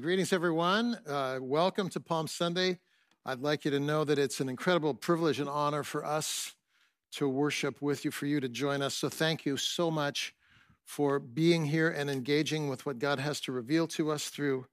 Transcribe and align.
Greetings, 0.00 0.32
everyone. 0.32 0.98
Uh, 1.06 1.38
welcome 1.42 1.90
to 1.90 2.00
Palm 2.00 2.26
Sunday. 2.26 2.78
I'd 3.26 3.40
like 3.40 3.66
you 3.66 3.70
to 3.72 3.78
know 3.78 4.04
that 4.04 4.18
it's 4.18 4.40
an 4.40 4.48
incredible 4.48 4.94
privilege 4.94 5.38
and 5.38 5.50
honor 5.50 5.82
for 5.82 6.02
us 6.02 6.54
to 7.12 7.28
worship 7.28 7.82
with 7.82 8.02
you, 8.06 8.10
for 8.10 8.24
you 8.24 8.40
to 8.40 8.48
join 8.48 8.80
us. 8.80 8.94
So, 8.94 9.10
thank 9.10 9.44
you 9.44 9.58
so 9.58 9.90
much 9.90 10.34
for 10.82 11.18
being 11.18 11.66
here 11.66 11.90
and 11.90 12.08
engaging 12.08 12.70
with 12.70 12.86
what 12.86 12.98
God 12.98 13.18
has 13.18 13.38
to 13.42 13.52
reveal 13.52 13.86
to 13.88 14.10
us 14.10 14.30
through 14.30 14.64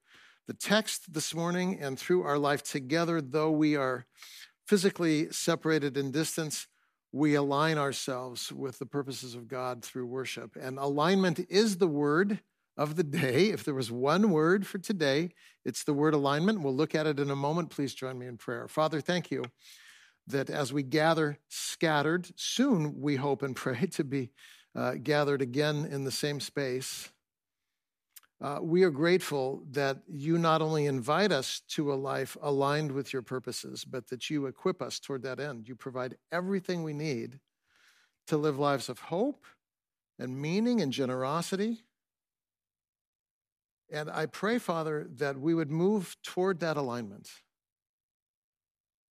the 0.47 0.53
text 0.53 1.13
this 1.13 1.35
morning 1.35 1.77
and 1.81 1.99
through 1.99 2.23
our 2.23 2.37
life 2.37 2.63
together. 2.63 3.19
Though 3.19 3.51
we 3.51 3.75
are 3.75 4.05
physically 4.67 5.29
separated 5.31 5.97
in 5.97 6.11
distance, 6.11 6.67
we 7.11 7.35
align 7.35 7.77
ourselves 7.77 8.53
with 8.53 8.79
the 8.79 8.85
purposes 8.85 9.35
of 9.35 9.49
God 9.49 9.83
through 9.83 10.05
worship. 10.05 10.55
And 10.55 10.79
alignment 10.79 11.45
is 11.49 11.75
the 11.75 11.87
word 11.87 12.39
of 12.79 12.95
the 12.95 13.03
day. 13.03 13.49
If 13.49 13.65
there 13.65 13.73
was 13.73 13.91
one 13.91 14.31
word 14.31 14.65
for 14.65 14.77
today, 14.77 15.31
it's 15.65 15.83
the 15.83 15.93
word 15.93 16.13
alignment. 16.13 16.61
We'll 16.61 16.73
look 16.75 16.95
at 16.95 17.05
it 17.05 17.19
in 17.19 17.29
a 17.29 17.35
moment. 17.35 17.71
Please 17.71 17.93
join 17.93 18.17
me 18.17 18.25
in 18.25 18.37
prayer. 18.37 18.69
Father, 18.69 19.01
thank 19.01 19.29
you 19.29 19.43
that 20.27 20.49
as 20.49 20.71
we 20.71 20.81
gather 20.81 21.37
scattered, 21.49 22.29
soon 22.37 23.01
we 23.01 23.17
hope 23.17 23.43
and 23.43 23.53
pray 23.55 23.87
to 23.87 24.05
be 24.05 24.31
uh, 24.75 24.93
gathered 25.03 25.41
again 25.41 25.89
in 25.91 26.05
the 26.05 26.11
same 26.11 26.39
space. 26.39 27.09
Uh, 28.41 28.59
we 28.61 28.83
are 28.83 28.89
grateful 28.89 29.61
that 29.71 29.97
you 30.07 30.37
not 30.37 30.61
only 30.61 30.85
invite 30.85 31.33
us 31.33 31.61
to 31.67 31.91
a 31.91 31.95
life 31.95 32.37
aligned 32.41 32.93
with 32.93 33.11
your 33.11 33.21
purposes, 33.21 33.83
but 33.83 34.07
that 34.07 34.29
you 34.29 34.45
equip 34.45 34.81
us 34.81 35.01
toward 35.01 35.21
that 35.23 35.41
end. 35.41 35.67
You 35.67 35.75
provide 35.75 36.15
everything 36.31 36.83
we 36.83 36.93
need 36.93 37.41
to 38.27 38.37
live 38.37 38.57
lives 38.57 38.87
of 38.87 38.99
hope 38.99 39.43
and 40.17 40.39
meaning 40.41 40.79
and 40.79 40.93
generosity 40.93 41.83
and 43.91 44.09
I 44.09 44.25
pray, 44.25 44.59
Father, 44.59 45.07
that 45.15 45.39
we 45.39 45.53
would 45.53 45.71
move 45.71 46.15
toward 46.23 46.59
that 46.59 46.77
alignment. 46.77 47.29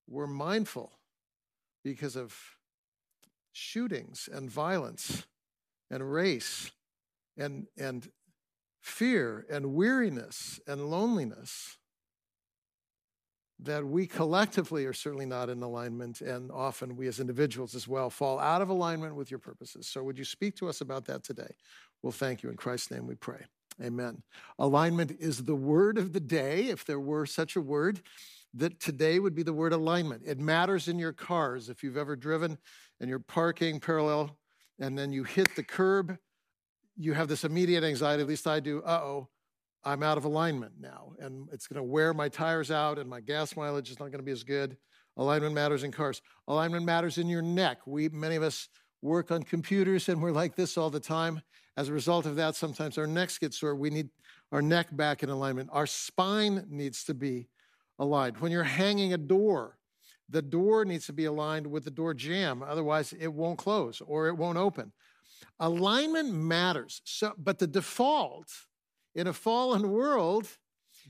We're 0.09 0.27
mindful 0.27 0.93
because 1.85 2.17
of 2.17 2.35
shootings 3.53 4.29
and 4.33 4.51
violence 4.51 5.27
and 5.91 6.12
race 6.12 6.70
and, 7.37 7.67
and 7.77 8.09
fear 8.81 9.47
and 9.51 9.75
weariness 9.75 10.61
and 10.67 10.91
loneliness 10.91 11.77
that 13.61 13.85
we 13.85 14.07
collectively 14.07 14.87
are 14.87 14.92
certainly 14.92 15.27
not 15.27 15.48
in 15.48 15.63
alignment, 15.63 16.20
and 16.20 16.51
often 16.53 16.97
we 16.97 17.09
as 17.09 17.19
individuals 17.19 17.75
as 17.75 17.89
well 17.89 18.09
fall 18.09 18.39
out 18.39 18.63
of 18.63 18.69
alignment 18.69 19.17
with 19.17 19.31
your 19.31 19.41
purposes. 19.41 19.87
So, 19.89 20.03
would 20.05 20.17
you 20.17 20.25
speak 20.25 20.55
to 20.57 20.69
us 20.69 20.81
about 20.81 21.07
that 21.07 21.25
today? 21.25 21.57
Well, 22.03 22.13
thank 22.13 22.42
you. 22.42 22.51
In 22.51 22.57
Christ's 22.57 22.92
name 22.92 23.07
we 23.07 23.17
pray. 23.17 23.47
Amen. 23.83 24.23
Alignment 24.59 25.12
is 25.21 25.45
the 25.45 25.55
word 25.55 25.98
of 25.98 26.12
the 26.12 26.21
day, 26.21 26.67
if 26.69 26.84
there 26.84 27.01
were 27.01 27.27
such 27.27 27.57
a 27.57 27.61
word, 27.61 28.01
that 28.55 28.81
today 28.81 29.19
would 29.19 29.35
be 29.35 29.43
the 29.43 29.53
word 29.53 29.73
alignment. 29.73 30.23
It 30.27 30.39
matters 30.39 30.89
in 30.89 30.98
your 30.98 31.12
cars. 31.12 31.69
If 31.69 31.83
you've 31.83 31.97
ever 31.97 32.17
driven 32.17 32.59
and 33.01 33.09
you're 33.09 33.19
parking 33.19 33.79
parallel 33.79 34.37
and 34.81 34.98
then 34.98 35.12
you 35.12 35.25
hit 35.25 35.55
the 35.55 35.62
curb, 35.62 36.17
you 36.97 37.12
have 37.12 37.29
this 37.29 37.45
immediate 37.45 37.85
anxiety, 37.85 38.23
at 38.23 38.29
least 38.29 38.47
I 38.47 38.59
do. 38.59 38.83
Uh 38.83 39.01
oh, 39.03 39.29
I'm 39.85 40.03
out 40.03 40.19
of 40.19 40.25
alignment 40.25 40.73
now, 40.81 41.13
and 41.20 41.48
it's 41.53 41.69
going 41.69 41.77
to 41.77 41.83
wear 41.85 42.13
my 42.13 42.29
tires 42.29 42.70
out, 42.70 42.98
and 42.98 43.09
my 43.09 43.20
gas 43.20 43.57
mileage 43.57 43.91
is 43.91 44.01
not 44.01 44.07
going 44.07 44.19
to 44.19 44.25
be 44.25 44.33
as 44.33 44.42
good. 44.42 44.77
Alignment 45.17 45.55
matters 45.55 45.85
in 45.85 45.92
cars. 45.92 46.20
Alignment 46.48 46.85
matters 46.85 47.19
in 47.19 47.29
your 47.29 47.42
neck. 47.42 47.79
We, 47.87 48.09
many 48.09 48.37
of 48.37 48.42
us, 48.42 48.69
work 49.03 49.31
on 49.31 49.43
computers 49.43 50.09
and 50.09 50.21
we're 50.21 50.33
like 50.33 50.57
this 50.57 50.77
all 50.77 50.91
the 50.91 51.01
time. 51.01 51.41
As 51.77 51.89
a 51.89 51.93
result 51.93 52.27
of 52.27 52.37
that, 52.37 52.57
sometimes 52.57 52.99
our 52.99 53.07
necks 53.07 53.39
get 53.39 53.55
sore. 53.55 53.75
We 53.75 53.91
need 53.91 54.09
our 54.51 54.63
neck 54.63 54.89
back 54.93 55.23
in 55.23 55.29
alignment. 55.31 55.71
Our 55.73 55.87
spine 55.87 56.67
needs 56.69 57.05
to 57.05 57.15
be 57.15 57.49
aligned. 57.99 58.39
When 58.39 58.51
you're 58.51 58.65
hanging 58.65 59.13
a 59.13 59.19
door, 59.19 59.79
the 60.29 60.43
door 60.43 60.85
needs 60.85 61.07
to 61.07 61.13
be 61.13 61.27
aligned 61.27 61.67
with 61.67 61.85
the 61.85 61.91
door 61.91 62.15
jamb. 62.15 62.63
Otherwise, 62.63 63.15
it 63.19 63.33
won't 63.33 63.59
close 63.59 64.03
or 64.05 64.29
it 64.29 64.37
won't 64.37 64.58
open. 64.58 64.92
Alignment 65.61 66.33
matters. 66.33 67.01
So, 67.05 67.33
but 67.39 67.58
the 67.58 67.67
default 67.67 68.48
in 69.14 69.27
a 69.27 69.33
fallen 69.33 69.91
world 69.91 70.48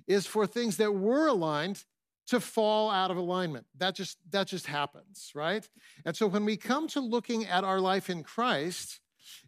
is 0.07 0.27
for 0.27 0.47
things 0.47 0.77
that 0.77 0.95
were 0.95 1.27
aligned 1.27 1.85
to 2.29 2.41
fall 2.41 2.91
out 2.91 3.11
of 3.11 3.17
alignment. 3.17 3.67
That 3.79 3.95
just 3.95 4.19
that 4.31 4.47
just 4.47 4.67
happens, 4.67 5.33
right? 5.35 5.69
And 6.05 6.17
so 6.17 6.27
when 6.27 6.45
we 6.45 6.57
come 6.57 6.89
to 6.89 7.01
looking 7.01 7.47
at 7.47 7.65
our 7.65 7.81
life 7.81 8.11
in 8.11 8.23
Christ, 8.23 9.01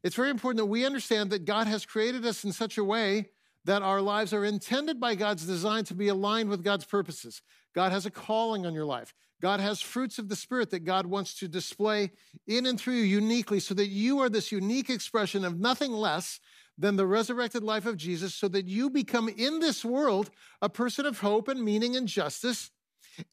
it's 0.03 0.17
very 0.17 0.31
important 0.31 0.59
that 0.59 0.67
we 0.67 0.85
understand 0.85 1.31
that 1.31 1.45
God 1.45 1.67
has 1.67 1.85
created 1.87 2.25
us 2.25 2.45
in 2.45 2.53
such 2.53 2.79
a 2.79 2.85
way 2.85 3.31
that 3.65 3.83
our 3.83 4.01
lives 4.01 4.33
are 4.33 4.45
intended 4.45 4.99
by 4.99 5.15
God's 5.15 5.47
design 5.47 5.85
to 5.85 5.95
be 5.95 6.09
aligned 6.09 6.49
with 6.49 6.65
God's 6.65 6.87
purposes. 6.87 7.43
God 7.75 7.93
has 7.93 8.07
a 8.07 8.11
calling 8.11 8.65
on 8.65 8.75
your 8.75 8.87
life. 8.87 9.15
God 9.41 9.61
has 9.61 9.81
fruits 9.81 10.19
of 10.19 10.29
the 10.29 10.37
Spirit 10.37 10.71
that 10.71 10.85
God 10.85 11.07
wants 11.07 11.35
to 11.39 11.49
display 11.49 12.11
in 12.47 12.67
and 12.67 12.79
through 12.79 12.95
you 12.95 13.05
uniquely 13.21 13.61
so 13.61 13.75
that 13.75 13.87
you 13.87 14.19
are 14.21 14.29
this 14.29 14.53
unique 14.53 14.91
expression 14.91 15.45
of 15.45 15.59
nothing 15.59 15.93
less 15.93 16.41
than 16.79 16.97
the 16.97 17.07
resurrected 17.07 17.63
life 17.63 17.87
of 17.87 17.97
Jesus, 17.97 18.35
so 18.35 18.49
that 18.49 18.67
you 18.67 18.91
become 18.91 19.29
in 19.29 19.61
this 19.61 19.85
world 19.85 20.31
a 20.63 20.69
person 20.69 21.07
of 21.07 21.21
hope 21.21 21.49
and 21.49 21.63
meaning 21.63 21.97
and 21.97 22.09
justice. 22.09 22.71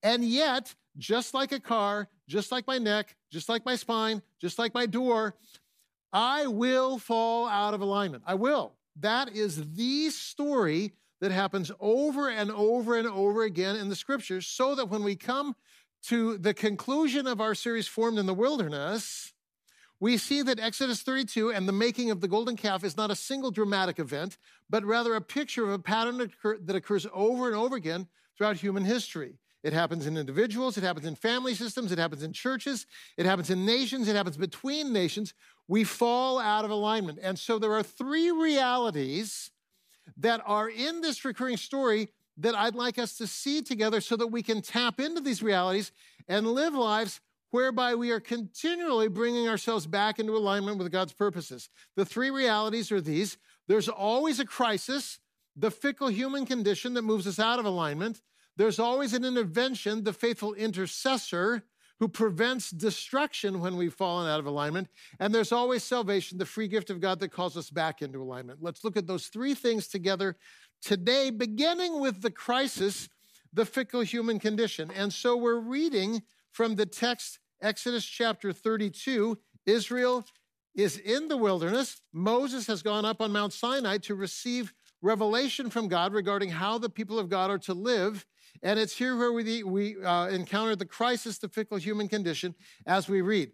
And 0.04 0.24
yet, 0.24 0.76
just 0.98 1.34
like 1.34 1.52
a 1.52 1.60
car, 1.60 2.10
just 2.28 2.52
like 2.52 2.68
my 2.68 2.78
neck, 2.78 3.16
just 3.32 3.48
like 3.48 3.66
my 3.66 3.76
spine, 3.76 4.22
just 4.42 4.60
like 4.60 4.74
my 4.74 4.86
door, 4.86 5.36
I 6.12 6.48
will 6.48 6.98
fall 6.98 7.48
out 7.48 7.74
of 7.74 7.82
alignment. 7.82 8.24
I 8.26 8.36
will. 8.36 8.74
That 9.00 9.36
is 9.36 9.74
the 9.76 10.10
story 10.10 10.94
that 11.22 11.32
happens 11.32 11.72
over 11.80 12.30
and 12.30 12.52
over 12.52 12.98
and 12.98 13.08
over 13.08 13.44
again 13.44 13.76
in 13.76 13.90
the 13.90 13.96
scriptures, 13.96 14.48
so 14.48 14.76
that 14.76 14.90
when 14.90 15.04
we 15.04 15.16
come 15.16 15.56
to 16.04 16.38
the 16.38 16.54
conclusion 16.54 17.28
of 17.28 17.42
our 17.42 17.56
series, 17.56 17.88
Formed 17.88 18.20
in 18.20 18.26
the 18.26 18.34
Wilderness, 18.34 19.34
we 20.00 20.18
see 20.18 20.42
that 20.44 20.60
Exodus 20.60 21.02
32 21.02 21.52
and 21.52 21.68
the 21.68 21.74
making 21.74 22.12
of 22.12 22.22
the 22.22 22.28
golden 22.28 22.56
calf 22.56 22.84
is 22.84 22.98
not 22.98 23.12
a 23.12 23.16
single 23.16 23.52
dramatic 23.52 24.00
event, 24.00 24.38
but 24.70 24.86
rather 24.86 25.16
a 25.16 25.22
picture 25.22 25.64
of 25.64 25.72
a 25.72 25.80
pattern 25.80 26.32
that 26.44 26.76
occurs 26.76 27.08
over 27.14 27.48
and 27.48 27.56
over 27.56 27.76
again 27.76 28.08
throughout 28.38 28.58
human 28.58 28.86
history. 28.86 29.40
It 29.64 29.74
happens 29.74 30.06
in 30.06 30.18
individuals, 30.18 30.78
it 30.78 30.84
happens 30.84 31.06
in 31.08 31.16
family 31.16 31.56
systems, 31.56 31.92
it 31.92 31.98
happens 31.98 32.22
in 32.22 32.32
churches, 32.32 32.86
it 33.18 33.26
happens 33.26 33.50
in 33.50 33.66
nations, 33.66 34.08
it 34.08 34.16
happens 34.16 34.38
between 34.38 34.94
nations 34.94 35.34
we 35.68 35.84
fall 35.84 36.40
out 36.40 36.64
of 36.64 36.72
alignment. 36.72 37.20
And 37.22 37.38
so 37.38 37.58
there 37.60 37.74
are 37.74 37.84
three 37.84 38.32
realities 38.32 39.52
that 40.16 40.42
are 40.46 40.70
in 40.70 41.02
this 41.02 41.26
recurring 41.26 41.58
story 41.58 42.10
that 42.38 42.56
I'd 42.56 42.76
like 42.76 43.00
us 43.00 43.18
to 43.18 43.28
see 43.28 43.62
together 43.62 44.00
so 44.00 44.16
that 44.16 44.28
we 44.28 44.44
can 44.44 44.62
tap 44.62 45.00
into 45.00 45.22
these 45.22 45.42
realities 45.42 45.92
and 46.28 46.48
live 46.48 46.76
lives 46.76 47.20
whereby 47.52 47.96
we 47.96 48.12
are 48.12 48.20
continually 48.20 49.08
bringing 49.08 49.48
ourselves 49.48 49.88
back 49.88 50.20
into 50.20 50.36
alignment 50.36 50.78
with 50.78 50.92
God's 50.92 51.14
purposes. 51.14 51.70
The 51.96 52.06
three 52.06 52.30
realities 52.30 52.92
are 52.92 53.02
these 53.02 53.38
there's 53.68 53.90
always 53.90 54.40
a 54.40 54.46
crisis, 54.46 55.20
the 55.56 55.72
fickle 55.72 56.08
human 56.08 56.46
condition 56.46 56.94
that 56.94 57.02
moves 57.02 57.28
us 57.28 57.38
out 57.38 57.60
of 57.60 57.66
alignment. 57.66 58.22
There's 58.56 58.80
always 58.80 59.14
an 59.14 59.26
intervention, 59.26 60.04
the 60.04 60.14
faithful 60.14 60.54
intercessor 60.54 61.64
who 62.00 62.08
prevents 62.08 62.70
destruction 62.70 63.60
when 63.60 63.76
we've 63.76 63.94
fallen 63.94 64.30
out 64.30 64.40
of 64.40 64.46
alignment. 64.46 64.88
And 65.20 65.34
there's 65.34 65.52
always 65.52 65.84
salvation, 65.84 66.38
the 66.38 66.46
free 66.46 66.68
gift 66.68 66.90
of 66.90 67.02
God 67.02 67.20
that 67.20 67.32
calls 67.32 67.58
us 67.58 67.70
back 67.70 68.02
into 68.02 68.22
alignment. 68.22 68.60
Let's 68.62 68.84
look 68.84 68.98
at 68.98 69.08
those 69.08 69.28
three 69.28 69.56
things 69.56 69.88
together 69.88 70.38
today, 70.82 71.32
beginning 71.32 72.00
with 72.00 72.22
the 72.22 72.32
crisis, 72.32 73.10
the 73.52 73.66
fickle 73.66 74.02
human 74.02 74.40
condition. 74.40 74.92
And 74.92 75.12
so 75.12 75.36
we're 75.36 75.60
reading 75.60 76.22
from 76.58 76.74
the 76.74 76.88
text, 76.88 77.38
Exodus 77.62 78.04
chapter 78.04 78.52
32. 78.52 79.38
Israel 79.68 80.26
is 80.74 80.98
in 80.98 81.28
the 81.28 81.38
wilderness. 81.38 82.02
Moses 82.12 82.66
has 82.66 82.82
gone 82.82 83.06
up 83.06 83.22
on 83.22 83.32
Mount 83.32 83.54
Sinai 83.54 84.00
to 84.00 84.16
receive 84.16 84.74
revelation 85.04 85.70
from 85.70 85.88
God 85.88 86.14
regarding 86.14 86.50
how 86.50 86.80
the 86.80 86.90
people 86.90 87.20
of 87.20 87.30
God 87.30 87.52
are 87.52 87.60
to 87.60 87.76
live. 87.76 88.26
And 88.64 88.80
it's 88.80 88.98
here 88.98 89.16
where 89.16 89.32
we, 89.32 89.62
we 89.62 90.04
uh, 90.04 90.30
encounter 90.30 90.76
the 90.76 90.88
crisis, 90.88 91.38
the 91.38 91.48
fickle 91.48 91.78
human 91.78 92.08
condition, 92.08 92.56
as 92.88 93.08
we 93.08 93.22
read. 93.22 93.52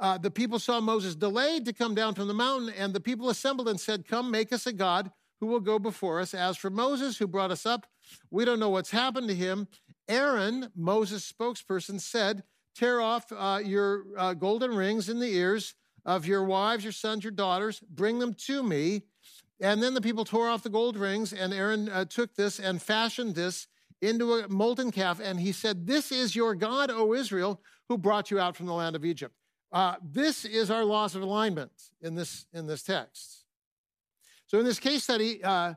Uh, 0.00 0.16
the 0.16 0.30
people 0.30 0.58
saw 0.58 0.80
Moses 0.80 1.14
delayed 1.14 1.66
to 1.66 1.74
come 1.74 1.94
down 1.94 2.14
from 2.14 2.28
the 2.28 2.34
mountain, 2.34 2.72
and 2.78 2.94
the 2.94 3.00
people 3.00 3.28
assembled 3.28 3.68
and 3.68 3.78
said, 3.78 4.08
Come, 4.08 4.30
make 4.30 4.54
us 4.54 4.66
a 4.66 4.72
God 4.72 5.10
who 5.40 5.46
will 5.46 5.60
go 5.60 5.78
before 5.78 6.18
us. 6.18 6.32
As 6.32 6.56
for 6.56 6.70
Moses, 6.70 7.18
who 7.18 7.26
brought 7.26 7.50
us 7.50 7.66
up, 7.66 7.86
we 8.30 8.46
don't 8.46 8.58
know 8.58 8.70
what's 8.70 8.90
happened 8.90 9.28
to 9.28 9.34
him. 9.34 9.68
Aaron, 10.08 10.70
Moses' 10.74 11.30
spokesperson, 11.30 12.00
said, 12.00 12.42
Tear 12.74 13.00
off 13.00 13.32
uh, 13.32 13.60
your 13.64 14.04
uh, 14.16 14.34
golden 14.34 14.74
rings 14.74 15.08
in 15.08 15.18
the 15.18 15.34
ears 15.34 15.74
of 16.04 16.26
your 16.26 16.44
wives, 16.44 16.84
your 16.84 16.92
sons, 16.92 17.24
your 17.24 17.32
daughters, 17.32 17.80
bring 17.80 18.18
them 18.18 18.34
to 18.34 18.62
me. 18.62 19.02
And 19.60 19.82
then 19.82 19.94
the 19.94 20.00
people 20.00 20.24
tore 20.24 20.48
off 20.48 20.62
the 20.62 20.70
gold 20.70 20.96
rings, 20.96 21.32
and 21.32 21.52
Aaron 21.52 21.88
uh, 21.88 22.04
took 22.04 22.34
this 22.36 22.60
and 22.60 22.80
fashioned 22.80 23.34
this 23.34 23.66
into 24.00 24.34
a 24.34 24.48
molten 24.48 24.92
calf, 24.92 25.20
and 25.20 25.40
he 25.40 25.52
said, 25.52 25.86
This 25.86 26.12
is 26.12 26.36
your 26.36 26.54
God, 26.54 26.90
O 26.90 27.12
Israel, 27.14 27.60
who 27.88 27.98
brought 27.98 28.30
you 28.30 28.38
out 28.38 28.56
from 28.56 28.66
the 28.66 28.72
land 28.72 28.94
of 28.94 29.04
Egypt. 29.04 29.34
Uh, 29.72 29.96
this 30.02 30.44
is 30.44 30.70
our 30.70 30.84
loss 30.84 31.14
of 31.14 31.22
alignment 31.22 31.72
in 32.00 32.14
this, 32.14 32.46
in 32.52 32.66
this 32.66 32.82
text. 32.82 33.44
So, 34.46 34.58
in 34.58 34.64
this 34.64 34.78
case 34.78 35.02
study, 35.02 35.42
uh, 35.42 35.74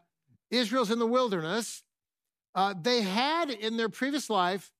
Israel's 0.50 0.92
in 0.92 1.00
the 1.00 1.08
wilderness, 1.08 1.84
uh, 2.56 2.74
they 2.80 3.02
had 3.02 3.50
in 3.50 3.78
their 3.78 3.90
previous 3.90 4.30
life 4.30 4.72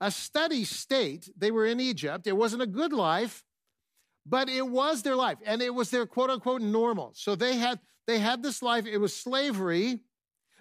a 0.00 0.10
steady 0.10 0.64
state. 0.64 1.28
They 1.36 1.50
were 1.50 1.66
in 1.66 1.80
Egypt. 1.80 2.26
It 2.26 2.36
wasn't 2.36 2.62
a 2.62 2.66
good 2.66 2.92
life, 2.92 3.44
but 4.26 4.48
it 4.48 4.66
was 4.66 5.02
their 5.02 5.16
life, 5.16 5.38
and 5.44 5.62
it 5.62 5.74
was 5.74 5.90
their 5.90 6.06
quote 6.06 6.30
unquote 6.30 6.62
normal. 6.62 7.12
So 7.14 7.34
they 7.34 7.56
had 7.56 7.80
they 8.06 8.18
had 8.18 8.42
this 8.42 8.62
life. 8.62 8.86
It 8.86 8.98
was 8.98 9.14
slavery. 9.14 10.00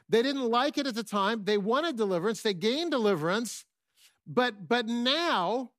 They 0.09 0.21
didn't 0.21 0.49
like 0.49 0.77
it 0.77 0.87
at 0.87 0.95
the 0.95 1.03
time. 1.03 1.45
They 1.45 1.57
wanted 1.57 1.95
deliverance. 1.95 2.41
They 2.41 2.53
gained 2.53 2.91
deliverance, 2.91 3.65
but 4.27 4.67
but 4.67 4.87
now 4.87 5.71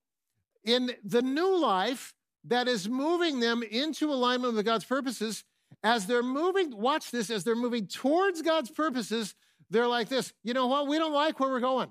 in 0.64 0.92
the 1.04 1.22
new 1.22 1.60
life 1.60 2.14
that 2.44 2.66
is 2.66 2.88
moving 2.88 3.40
them 3.40 3.62
into 3.62 4.12
alignment 4.12 4.54
with 4.54 4.64
God's 4.64 4.84
purposes, 4.84 5.44
as 5.84 6.06
they're 6.06 6.22
moving, 6.22 6.76
watch 6.76 7.10
this, 7.10 7.30
as 7.30 7.44
they're 7.44 7.54
moving 7.54 7.86
towards 7.86 8.42
God's 8.42 8.70
purposes, 8.70 9.34
they're 9.72 9.88
like 9.88 10.08
this. 10.08 10.32
You 10.44 10.54
know 10.54 10.66
what? 10.66 10.86
We 10.86 10.98
don't 10.98 11.12
like 11.12 11.40
where 11.40 11.50
we're 11.50 11.60
going. 11.60 11.90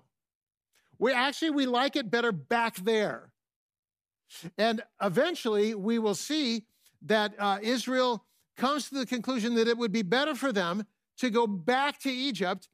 We 1.00 1.12
actually 1.12 1.50
we 1.50 1.66
like 1.66 1.96
it 1.96 2.12
better 2.12 2.32
back 2.32 2.76
there. 2.78 3.32
And 4.58 4.82
eventually 5.02 5.76
we 5.76 6.00
will 6.00 6.16
see 6.16 6.64
that 7.02 7.34
uh, 7.38 7.58
Israel 7.62 8.24
comes 8.56 8.90
to 8.90 8.96
the 8.96 9.06
conclusion 9.06 9.56
that 9.56 9.68
it 9.68 9.78
would 9.78 9.92
be 9.92 10.04
better 10.04 10.36
for 10.36 10.54
them 10.54 10.86
to 11.18 11.30
go 11.30 11.48
back 11.48 12.00
to 12.02 12.12
Egypt 12.12 12.70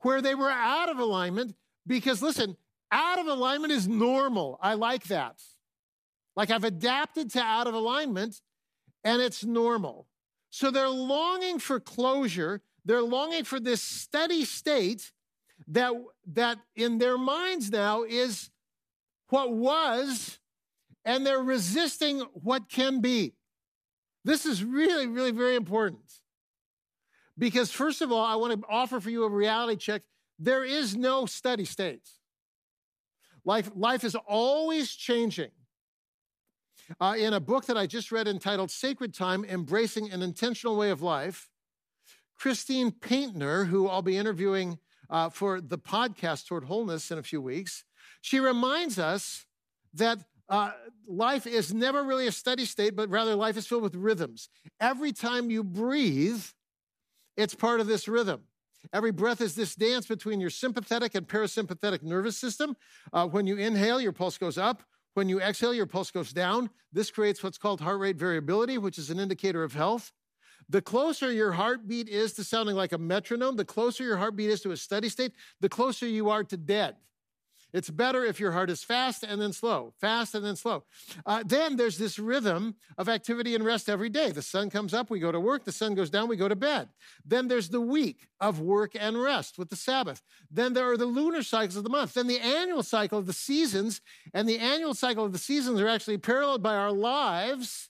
where 0.00 0.20
they 0.20 0.34
were 0.34 0.50
out 0.50 0.88
of 0.88 0.98
alignment 0.98 1.54
because 1.86 2.20
listen, 2.20 2.56
out 2.90 3.18
of 3.18 3.26
alignment 3.26 3.72
is 3.72 3.86
normal. 3.86 4.58
I 4.60 4.74
like 4.74 5.04
that. 5.04 5.40
Like 6.34 6.50
I've 6.50 6.64
adapted 6.64 7.30
to 7.32 7.40
out 7.40 7.66
of 7.66 7.74
alignment 7.74 8.40
and 9.04 9.22
it's 9.22 9.44
normal. 9.44 10.08
So 10.50 10.70
they're 10.70 10.88
longing 10.88 11.60
for 11.60 11.78
closure. 11.78 12.62
They're 12.84 13.02
longing 13.02 13.44
for 13.44 13.60
this 13.60 13.82
steady 13.82 14.44
state 14.44 15.12
that, 15.68 15.92
that 16.32 16.58
in 16.74 16.98
their 16.98 17.18
minds 17.18 17.70
now 17.70 18.02
is 18.02 18.50
what 19.28 19.52
was, 19.52 20.38
and 21.04 21.24
they're 21.24 21.42
resisting 21.42 22.20
what 22.32 22.68
can 22.68 23.00
be. 23.00 23.34
This 24.24 24.44
is 24.44 24.64
really, 24.64 25.06
really 25.06 25.30
very 25.30 25.56
important. 25.56 26.02
Because, 27.38 27.70
first 27.70 28.02
of 28.02 28.12
all, 28.12 28.24
I 28.24 28.34
want 28.34 28.60
to 28.60 28.66
offer 28.68 29.00
for 29.00 29.10
you 29.10 29.24
a 29.24 29.30
reality 29.30 29.76
check. 29.76 30.02
There 30.38 30.64
is 30.64 30.96
no 30.96 31.26
steady 31.26 31.64
state. 31.64 32.08
Life, 33.44 33.70
life 33.74 34.04
is 34.04 34.14
always 34.14 34.90
changing. 34.90 35.50
Uh, 37.00 37.14
in 37.16 37.34
a 37.34 37.40
book 37.40 37.66
that 37.66 37.76
I 37.76 37.86
just 37.86 38.10
read 38.10 38.26
entitled 38.26 38.70
Sacred 38.70 39.14
Time 39.14 39.44
Embracing 39.44 40.10
an 40.10 40.22
Intentional 40.22 40.76
Way 40.76 40.90
of 40.90 41.02
Life, 41.02 41.48
Christine 42.40 42.90
Paintner, 42.90 43.66
who 43.66 43.86
I'll 43.86 44.00
be 44.00 44.16
interviewing 44.16 44.78
uh, 45.10 45.28
for 45.28 45.60
the 45.60 45.76
podcast 45.76 46.46
Toward 46.46 46.64
Wholeness 46.64 47.10
in 47.10 47.18
a 47.18 47.22
few 47.22 47.42
weeks, 47.42 47.84
she 48.22 48.40
reminds 48.40 48.98
us 48.98 49.44
that 49.92 50.24
uh, 50.48 50.72
life 51.06 51.46
is 51.46 51.74
never 51.74 52.02
really 52.02 52.26
a 52.26 52.32
steady 52.32 52.64
state, 52.64 52.96
but 52.96 53.10
rather 53.10 53.34
life 53.34 53.58
is 53.58 53.66
filled 53.66 53.82
with 53.82 53.94
rhythms. 53.94 54.48
Every 54.80 55.12
time 55.12 55.50
you 55.50 55.62
breathe, 55.62 56.42
it's 57.36 57.54
part 57.54 57.78
of 57.78 57.86
this 57.86 58.08
rhythm. 58.08 58.40
Every 58.90 59.12
breath 59.12 59.42
is 59.42 59.54
this 59.54 59.74
dance 59.74 60.06
between 60.06 60.40
your 60.40 60.48
sympathetic 60.48 61.14
and 61.14 61.28
parasympathetic 61.28 62.02
nervous 62.02 62.38
system. 62.38 62.74
Uh, 63.12 63.26
when 63.26 63.46
you 63.46 63.56
inhale, 63.56 64.00
your 64.00 64.12
pulse 64.12 64.38
goes 64.38 64.56
up. 64.56 64.82
When 65.12 65.28
you 65.28 65.40
exhale, 65.40 65.74
your 65.74 65.86
pulse 65.86 66.10
goes 66.10 66.32
down. 66.32 66.70
This 66.90 67.10
creates 67.10 67.42
what's 67.42 67.58
called 67.58 67.82
heart 67.82 68.00
rate 68.00 68.16
variability, 68.16 68.78
which 68.78 68.96
is 68.96 69.10
an 69.10 69.20
indicator 69.20 69.62
of 69.62 69.74
health. 69.74 70.12
The 70.70 70.80
closer 70.80 71.32
your 71.32 71.50
heartbeat 71.50 72.08
is 72.08 72.32
to 72.34 72.44
sounding 72.44 72.76
like 72.76 72.92
a 72.92 72.98
metronome, 72.98 73.56
the 73.56 73.64
closer 73.64 74.04
your 74.04 74.16
heartbeat 74.16 74.50
is 74.50 74.60
to 74.62 74.70
a 74.70 74.76
steady 74.76 75.08
state, 75.08 75.32
the 75.60 75.68
closer 75.68 76.06
you 76.06 76.30
are 76.30 76.44
to 76.44 76.56
dead. 76.56 76.94
It's 77.72 77.90
better 77.90 78.24
if 78.24 78.40
your 78.40 78.52
heart 78.52 78.70
is 78.70 78.82
fast 78.82 79.22
and 79.22 79.40
then 79.40 79.52
slow, 79.52 79.94
fast 80.00 80.34
and 80.34 80.44
then 80.44 80.56
slow. 80.56 80.84
Uh, 81.26 81.42
then 81.44 81.76
there's 81.76 81.98
this 81.98 82.18
rhythm 82.18 82.74
of 82.98 83.08
activity 83.08 83.54
and 83.54 83.64
rest 83.64 83.88
every 83.88 84.08
day. 84.08 84.30
The 84.30 84.42
sun 84.42 84.70
comes 84.70 84.94
up, 84.94 85.10
we 85.10 85.20
go 85.20 85.30
to 85.30 85.38
work. 85.38 85.64
The 85.64 85.72
sun 85.72 85.94
goes 85.94 86.10
down, 86.10 86.28
we 86.28 86.36
go 86.36 86.48
to 86.48 86.56
bed. 86.56 86.88
Then 87.24 87.46
there's 87.46 87.68
the 87.68 87.80
week 87.80 88.28
of 88.40 88.60
work 88.60 88.92
and 88.98 89.20
rest 89.20 89.56
with 89.56 89.70
the 89.70 89.76
Sabbath. 89.76 90.22
Then 90.50 90.72
there 90.72 90.90
are 90.90 90.96
the 90.96 91.06
lunar 91.06 91.42
cycles 91.42 91.76
of 91.76 91.84
the 91.84 91.90
month. 91.90 92.14
Then 92.14 92.26
the 92.26 92.40
annual 92.40 92.82
cycle 92.82 93.18
of 93.18 93.26
the 93.26 93.32
seasons. 93.32 94.00
And 94.34 94.48
the 94.48 94.58
annual 94.58 94.94
cycle 94.94 95.24
of 95.24 95.32
the 95.32 95.38
seasons 95.38 95.80
are 95.80 95.88
actually 95.88 96.18
paralleled 96.18 96.62
by 96.62 96.74
our 96.74 96.92
lives. 96.92 97.89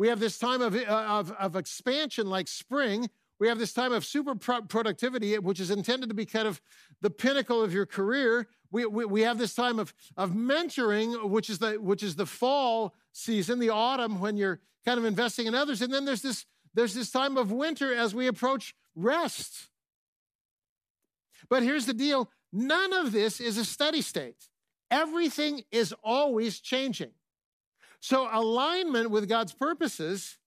We 0.00 0.08
have 0.08 0.18
this 0.18 0.38
time 0.38 0.62
of, 0.62 0.74
uh, 0.74 0.86
of, 0.86 1.30
of 1.32 1.56
expansion 1.56 2.26
like 2.26 2.48
spring, 2.48 3.10
we 3.38 3.48
have 3.48 3.58
this 3.58 3.74
time 3.74 3.92
of 3.92 4.02
super 4.02 4.34
productivity, 4.34 5.38
which 5.38 5.60
is 5.60 5.70
intended 5.70 6.08
to 6.08 6.14
be 6.14 6.24
kind 6.24 6.48
of 6.48 6.58
the 7.02 7.10
pinnacle 7.10 7.62
of 7.62 7.74
your 7.74 7.84
career. 7.84 8.48
We, 8.70 8.86
we, 8.86 9.04
we 9.04 9.20
have 9.20 9.36
this 9.36 9.54
time 9.54 9.78
of, 9.78 9.92
of 10.16 10.30
mentoring, 10.30 11.28
which 11.28 11.50
is, 11.50 11.58
the, 11.58 11.72
which 11.72 12.02
is 12.02 12.16
the 12.16 12.24
fall 12.24 12.94
season, 13.12 13.58
the 13.58 13.68
autumn, 13.68 14.20
when 14.20 14.38
you're 14.38 14.60
kind 14.86 14.98
of 14.98 15.04
investing 15.04 15.46
in 15.46 15.54
others. 15.54 15.82
And 15.82 15.92
then 15.92 16.06
there's 16.06 16.22
this, 16.22 16.46
there's 16.72 16.94
this 16.94 17.10
time 17.10 17.36
of 17.36 17.52
winter 17.52 17.94
as 17.94 18.14
we 18.14 18.26
approach 18.26 18.74
rest. 18.94 19.68
But 21.50 21.62
here's 21.62 21.84
the 21.84 21.92
deal 21.92 22.30
none 22.54 22.94
of 22.94 23.12
this 23.12 23.38
is 23.38 23.58
a 23.58 23.66
steady 23.66 24.00
state. 24.00 24.48
Everything 24.90 25.60
is 25.70 25.94
always 26.02 26.58
changing. 26.58 27.10
So, 28.00 28.28
alignment 28.32 29.10
with 29.10 29.28
God's 29.28 29.52
purposes 29.52 30.38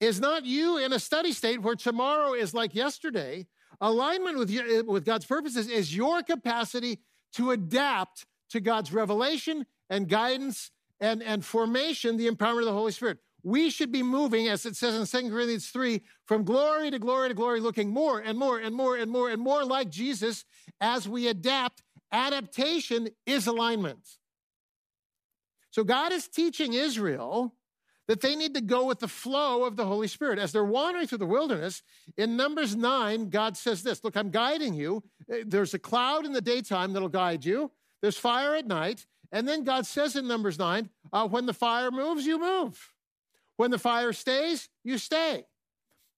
is 0.00 0.20
not 0.20 0.44
you 0.44 0.78
in 0.78 0.92
a 0.92 0.98
steady 0.98 1.32
state 1.32 1.62
where 1.62 1.74
tomorrow 1.74 2.32
is 2.32 2.54
like 2.54 2.74
yesterday. 2.74 3.46
Alignment 3.80 4.38
with, 4.38 4.50
eh, 4.50 4.82
with 4.86 5.04
God's 5.04 5.26
purposes 5.26 5.68
is 5.68 5.94
your 5.94 6.22
capacity 6.22 7.00
to 7.34 7.50
adapt 7.50 8.26
to 8.50 8.60
God's 8.60 8.92
revelation 8.92 9.66
and 9.90 10.08
guidance 10.08 10.70
and, 11.00 11.22
and 11.22 11.44
formation, 11.44 12.16
the 12.16 12.28
empowerment 12.28 12.60
of 12.60 12.66
the 12.66 12.72
Holy 12.72 12.92
Spirit. 12.92 13.18
We 13.42 13.70
should 13.70 13.92
be 13.92 14.02
moving, 14.02 14.48
as 14.48 14.66
it 14.66 14.76
says 14.76 14.94
in 15.14 15.24
2 15.24 15.30
Corinthians 15.30 15.68
3, 15.68 16.02
from 16.26 16.42
glory 16.42 16.90
to 16.90 16.98
glory 16.98 17.28
to 17.28 17.34
glory, 17.34 17.60
looking 17.60 17.90
more 17.90 18.18
and 18.18 18.38
more 18.38 18.58
and 18.58 18.74
more 18.74 18.96
and 18.96 19.10
more 19.10 19.30
and 19.30 19.40
more 19.40 19.64
like 19.64 19.90
Jesus 19.90 20.44
as 20.80 21.08
we 21.08 21.28
adapt. 21.28 21.82
Adaptation 22.10 23.08
is 23.26 23.46
alignment. 23.46 24.00
So 25.76 25.84
God 25.84 26.10
is 26.10 26.26
teaching 26.26 26.72
Israel 26.72 27.54
that 28.08 28.22
they 28.22 28.34
need 28.34 28.54
to 28.54 28.62
go 28.62 28.86
with 28.86 28.98
the 28.98 29.08
flow 29.08 29.64
of 29.64 29.76
the 29.76 29.84
Holy 29.84 30.08
Spirit. 30.08 30.38
As 30.38 30.50
they're 30.50 30.64
wandering 30.64 31.06
through 31.06 31.18
the 31.18 31.26
wilderness, 31.26 31.82
in 32.16 32.34
Numbers 32.34 32.74
9, 32.74 33.28
God 33.28 33.58
says 33.58 33.82
this 33.82 34.02
Look, 34.02 34.16
I'm 34.16 34.30
guiding 34.30 34.72
you. 34.72 35.04
Eh, 35.30 35.42
there's 35.46 35.74
a 35.74 35.78
cloud 35.78 36.24
in 36.24 36.32
the 36.32 36.40
daytime 36.40 36.94
that'll 36.94 37.10
guide 37.10 37.44
you, 37.44 37.70
there's 38.00 38.16
fire 38.16 38.54
at 38.54 38.66
night. 38.66 39.04
And 39.32 39.46
then 39.46 39.64
God 39.64 39.84
says 39.84 40.16
in 40.16 40.26
Numbers 40.26 40.58
9, 40.58 40.88
uh, 41.12 41.28
when 41.28 41.44
the 41.44 41.52
fire 41.52 41.90
moves, 41.90 42.24
you 42.24 42.40
move. 42.40 42.94
When 43.58 43.70
the 43.70 43.78
fire 43.78 44.14
stays, 44.14 44.70
you 44.82 44.96
stay. 44.96 45.44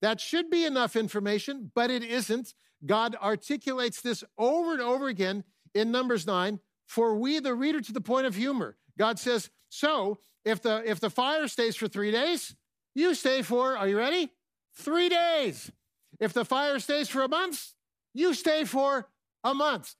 That 0.01 0.21
should 0.21 0.49
be 0.49 0.63
enough 0.63 0.95
information, 0.95 1.69
but 1.75 1.91
it 1.91 2.05
isn't. 2.05 2.53
God 2.85 3.17
articulates 3.21 3.99
this 3.99 4.23
over 4.37 4.71
and 4.71 4.81
over 4.81 5.09
again 5.09 5.43
in 5.75 5.91
Numbers 5.91 6.25
9 6.25 6.61
for 6.85 7.15
we, 7.15 7.39
the 7.41 7.53
reader, 7.53 7.81
to 7.81 7.91
the 7.91 7.99
point 7.99 8.25
of 8.25 8.35
humor. 8.35 8.77
God 8.99 9.17
says, 9.17 9.49
So 9.69 10.19
if 10.43 10.61
the 10.61 10.83
if 10.89 10.99
the 10.99 11.09
fire 11.09 11.47
stays 11.47 11.75
for 11.75 11.87
three 11.87 12.11
days, 12.11 12.55
you 12.95 13.13
stay 13.13 13.41
for, 13.41 13.77
are 13.77 13.87
you 13.87 13.97
ready? 13.97 14.31
Three 14.75 15.09
days. 15.09 15.71
If 16.19 16.33
the 16.33 16.45
fire 16.45 16.79
stays 16.79 17.07
for 17.07 17.21
a 17.21 17.27
month, 17.27 17.73
you 18.13 18.33
stay 18.33 18.65
for 18.65 19.07
a 19.43 19.53
month. 19.53 19.95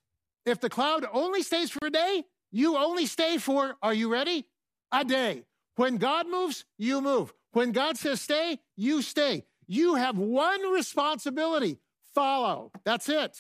If 0.46 0.60
the 0.60 0.70
cloud 0.70 1.06
only 1.14 1.44
stays 1.44 1.70
for 1.70 1.88
a 1.88 1.92
day, 1.92 2.24
you 2.52 2.78
only 2.78 3.06
stay 3.06 3.38
for, 3.38 3.76
are 3.82 3.94
you 3.94 4.12
ready? 4.12 4.48
A 4.92 5.06
day. 5.06 5.44
When 5.76 5.98
God 5.98 6.28
moves, 6.28 6.66
you 6.78 7.00
move. 7.00 7.34
When 7.52 7.72
God 7.72 7.98
says 7.98 8.22
stay, 8.22 8.60
you 8.76 9.02
stay. 9.02 9.46
You 9.68 9.96
have 9.96 10.18
one 10.18 10.62
responsibility 10.72 11.80
follow. 12.14 12.72
That's 12.84 13.08
it. 13.08 13.38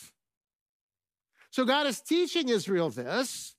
So 1.52 1.66
God 1.66 1.88
is 1.88 2.00
teaching 2.02 2.50
Israel 2.50 2.90
this 2.90 3.56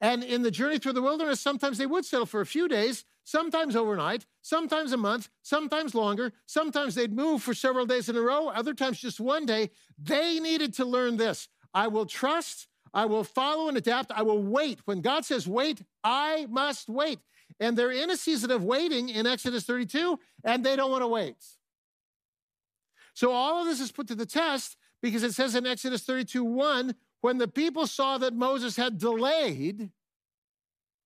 and 0.00 0.22
in 0.22 0.42
the 0.42 0.50
journey 0.50 0.78
through 0.78 0.92
the 0.94 1.02
wilderness, 1.02 1.40
sometimes 1.40 1.78
they 1.78 1.86
would 1.86 2.04
settle 2.04 2.26
for 2.26 2.40
a 2.40 2.46
few 2.46 2.68
days, 2.68 3.04
sometimes 3.24 3.76
overnight, 3.76 4.26
sometimes 4.42 4.92
a 4.92 4.96
month, 4.96 5.28
sometimes 5.42 5.94
longer. 5.94 6.32
Sometimes 6.46 6.94
they'd 6.94 7.12
move 7.12 7.42
for 7.42 7.54
several 7.54 7.86
days 7.86 8.08
in 8.08 8.16
a 8.16 8.20
row, 8.20 8.48
other 8.48 8.74
times 8.74 9.00
just 9.00 9.20
one 9.20 9.46
day. 9.46 9.70
They 9.98 10.40
needed 10.40 10.74
to 10.74 10.84
learn 10.84 11.16
this 11.16 11.48
I 11.74 11.88
will 11.88 12.06
trust, 12.06 12.68
I 12.94 13.06
will 13.06 13.24
follow 13.24 13.68
and 13.68 13.76
adapt, 13.76 14.12
I 14.12 14.22
will 14.22 14.42
wait. 14.42 14.80
When 14.84 15.00
God 15.00 15.24
says 15.24 15.46
wait, 15.46 15.82
I 16.02 16.46
must 16.48 16.88
wait. 16.88 17.18
And 17.60 17.76
they're 17.76 17.92
in 17.92 18.10
a 18.10 18.16
season 18.16 18.50
of 18.50 18.64
waiting 18.64 19.08
in 19.08 19.26
Exodus 19.26 19.64
32, 19.64 20.18
and 20.44 20.64
they 20.64 20.76
don't 20.76 20.90
want 20.90 21.02
to 21.02 21.08
wait. 21.08 21.36
So 23.14 23.32
all 23.32 23.60
of 23.60 23.66
this 23.66 23.80
is 23.80 23.92
put 23.92 24.08
to 24.08 24.14
the 24.14 24.26
test 24.26 24.76
because 25.00 25.22
it 25.22 25.32
says 25.32 25.54
in 25.54 25.66
Exodus 25.66 26.02
32 26.02 26.44
1, 26.44 26.94
when 27.26 27.38
the 27.38 27.48
people 27.48 27.88
saw 27.88 28.18
that 28.18 28.34
Moses 28.34 28.76
had 28.76 28.98
delayed, 28.98 29.90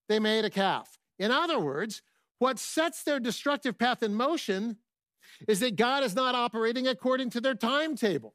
they 0.06 0.18
made 0.18 0.44
a 0.44 0.50
calf. 0.50 0.98
In 1.18 1.30
other 1.30 1.58
words, 1.58 2.02
what 2.38 2.58
sets 2.58 3.02
their 3.04 3.18
destructive 3.18 3.78
path 3.78 4.02
in 4.02 4.12
motion 4.12 4.76
is 5.48 5.60
that 5.60 5.76
God 5.76 6.04
is 6.04 6.14
not 6.14 6.34
operating 6.34 6.86
according 6.86 7.30
to 7.30 7.40
their 7.40 7.54
timetable. 7.54 8.34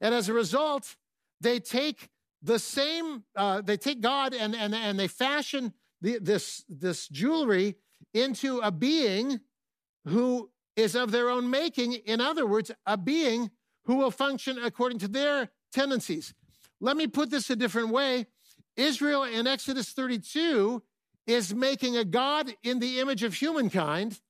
And 0.00 0.14
as 0.14 0.30
a 0.30 0.32
result, 0.32 0.96
they 1.42 1.60
take 1.60 2.08
the 2.42 2.58
same, 2.58 3.24
uh, 3.36 3.60
they 3.60 3.76
take 3.76 4.00
God 4.00 4.32
and, 4.32 4.56
and, 4.56 4.74
and 4.74 4.98
they 4.98 5.08
fashion 5.08 5.74
the, 6.00 6.18
this, 6.20 6.64
this 6.70 7.06
jewelry 7.08 7.74
into 8.14 8.60
a 8.60 8.70
being 8.70 9.40
who 10.06 10.48
is 10.74 10.94
of 10.94 11.10
their 11.10 11.28
own 11.28 11.50
making. 11.50 11.92
In 11.92 12.22
other 12.22 12.46
words, 12.46 12.70
a 12.86 12.96
being 12.96 13.50
who 13.84 13.96
will 13.96 14.10
function 14.10 14.56
according 14.56 15.00
to 15.00 15.08
their 15.08 15.50
tendencies. 15.70 16.32
Let 16.84 16.98
me 16.98 17.06
put 17.06 17.30
this 17.30 17.48
a 17.48 17.56
different 17.56 17.88
way. 17.88 18.26
Israel 18.76 19.24
in 19.24 19.46
Exodus 19.46 19.88
32 19.92 20.82
is 21.26 21.54
making 21.54 21.96
a 21.96 22.04
God 22.04 22.54
in 22.62 22.78
the 22.78 23.00
image 23.00 23.22
of 23.22 23.32
humankind 23.32 24.20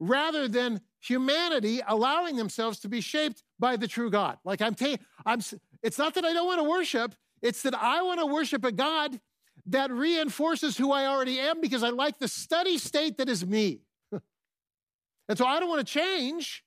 rather 0.00 0.48
than 0.48 0.80
humanity 0.98 1.80
allowing 1.86 2.34
themselves 2.34 2.80
to 2.80 2.88
be 2.88 3.00
shaped 3.00 3.44
by 3.60 3.76
the 3.76 3.86
true 3.86 4.10
God. 4.10 4.38
Like 4.44 4.60
I'm, 4.60 4.74
ta- 4.74 4.96
I'm 5.24 5.38
it's 5.84 5.98
not 5.98 6.14
that 6.14 6.24
I 6.24 6.32
don't 6.32 6.48
want 6.48 6.58
to 6.58 6.68
worship, 6.68 7.14
it's 7.42 7.62
that 7.62 7.76
I 7.76 8.02
want 8.02 8.18
to 8.18 8.26
worship 8.26 8.64
a 8.64 8.72
God 8.72 9.20
that 9.66 9.92
reinforces 9.92 10.76
who 10.76 10.90
I 10.90 11.06
already 11.06 11.38
am 11.38 11.60
because 11.60 11.84
I 11.84 11.90
like 11.90 12.18
the 12.18 12.26
steady 12.26 12.78
state 12.78 13.18
that 13.18 13.28
is 13.28 13.46
me. 13.46 13.82
and 15.28 15.38
so 15.38 15.46
I 15.46 15.60
don't 15.60 15.68
want 15.68 15.86
to 15.86 15.92
change. 15.92 16.64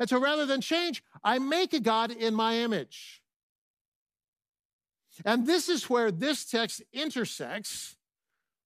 And 0.00 0.08
so 0.08 0.18
rather 0.18 0.44
than 0.44 0.60
change, 0.60 1.04
I 1.22 1.38
make 1.38 1.72
a 1.72 1.78
God 1.78 2.10
in 2.10 2.34
my 2.34 2.56
image. 2.56 3.21
And 5.24 5.46
this 5.46 5.68
is 5.68 5.88
where 5.88 6.10
this 6.10 6.44
text 6.44 6.82
intersects 6.92 7.96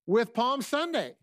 with 0.05 0.33
Palm 0.33 0.61
Sunday. 0.61 1.15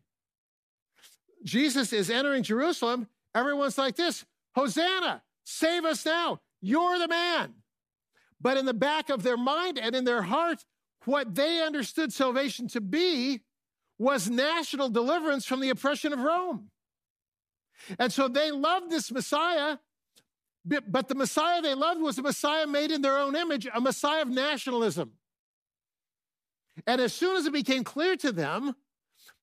Jesus 1.43 1.93
is 1.93 2.11
entering 2.11 2.43
Jerusalem. 2.43 3.09
Everyone's 3.35 3.79
like 3.79 3.97
this 3.97 4.25
Hosanna, 4.55 5.23
save 5.45 5.85
us 5.85 6.07
now. 6.07 6.41
You're 6.61 6.99
the 6.99 7.09
man. 7.09 7.55
But 8.41 8.57
in 8.57 8.67
the 8.67 8.75
back 8.75 9.11
of 9.11 9.23
their 9.23 9.37
mind 9.37 9.79
and 9.79 9.95
in 9.95 10.05
their 10.05 10.23
heart, 10.23 10.65
what 11.05 11.35
they 11.35 11.63
understood 11.63 12.13
salvation 12.13 12.69
to 12.69 12.81
be 12.81 13.41
was 13.99 14.31
national 14.31 14.89
deliverance 14.89 15.45
from 15.45 15.61
the 15.61 15.71
oppression 15.71 16.13
of 16.13 16.21
Rome. 16.21 16.71
And 17.99 18.13
so 18.13 18.29
they 18.29 18.51
loved 18.51 18.91
this 18.91 19.13
Messiah, 19.13 19.79
but 20.65 21.09
the 21.09 21.15
Messiah 21.15 21.61
they 21.61 21.75
loved 21.75 22.01
was 22.01 22.19
a 22.19 22.23
Messiah 22.23 22.67
made 22.67 22.91
in 22.91 23.03
their 23.03 23.19
own 23.19 23.37
image, 23.37 23.67
a 23.73 23.81
Messiah 23.81 24.23
of 24.23 24.29
nationalism. 24.29 25.13
And 26.87 27.01
as 27.01 27.13
soon 27.13 27.37
as 27.37 27.47
it 27.47 27.53
became 27.53 27.85
clear 27.85 28.17
to 28.17 28.33
them 28.33 28.75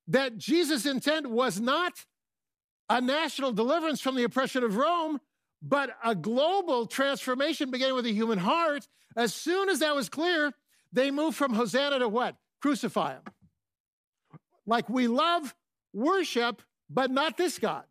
that 0.08 0.36
Jesus' 0.36 0.86
intent 0.86 1.30
was 1.30 1.60
not 1.60 1.92
a 2.88 3.00
national 3.00 3.52
deliverance 3.52 4.00
from 4.00 4.16
the 4.16 4.24
oppression 4.24 4.64
of 4.64 4.76
Rome, 4.76 5.20
but 5.62 5.90
a 6.04 6.14
global 6.14 6.86
transformation 6.86 7.70
beginning 7.70 7.94
with 7.94 8.04
the 8.04 8.12
human 8.12 8.38
heart, 8.38 8.86
as 9.16 9.34
soon 9.34 9.68
as 9.68 9.78
that 9.78 9.94
was 9.94 10.08
clear, 10.08 10.52
they 10.92 11.10
moved 11.10 11.36
from 11.36 11.54
Hosanna 11.54 12.00
to 12.00 12.08
what? 12.08 12.36
Crucify 12.60 13.14
him. 13.14 13.22
Like 14.66 14.88
we 14.88 15.08
love 15.08 15.54
worship, 15.92 16.62
but 16.90 17.10
not 17.10 17.36
this 17.36 17.58
God. 17.58 17.84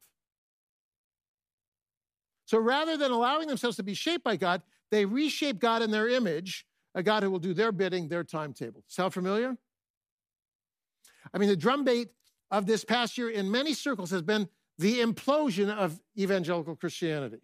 So 2.45 2.59
rather 2.59 2.97
than 2.97 3.11
allowing 3.11 3.47
themselves 3.47 3.77
to 3.77 3.83
be 3.83 3.93
shaped 3.93 4.23
by 4.23 4.35
God, 4.35 4.61
they 4.91 5.05
reshape 5.05 5.59
God 5.59 5.81
in 5.81 5.91
their 5.91 6.09
image, 6.09 6.65
a 6.93 7.03
God 7.03 7.23
who 7.23 7.31
will 7.31 7.39
do 7.39 7.53
their 7.53 7.71
bidding, 7.71 8.07
their 8.07 8.23
timetable. 8.23 8.83
Sound 8.87 9.13
familiar? 9.13 9.57
I 11.33 11.37
mean, 11.37 11.49
the 11.49 11.55
drumbeat 11.55 12.09
of 12.49 12.65
this 12.65 12.83
past 12.83 13.17
year 13.17 13.29
in 13.29 13.49
many 13.49 13.73
circles 13.73 14.11
has 14.11 14.21
been 14.21 14.49
the 14.77 14.99
implosion 14.99 15.69
of 15.69 15.99
evangelical 16.17 16.75
Christianity. 16.75 17.41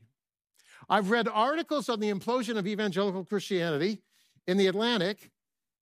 I've 0.89 1.11
read 1.11 1.27
articles 1.27 1.89
on 1.89 1.99
the 1.99 2.11
implosion 2.11 2.57
of 2.57 2.67
evangelical 2.67 3.23
Christianity 3.25 4.01
in 4.47 4.57
the 4.57 4.67
Atlantic, 4.67 5.31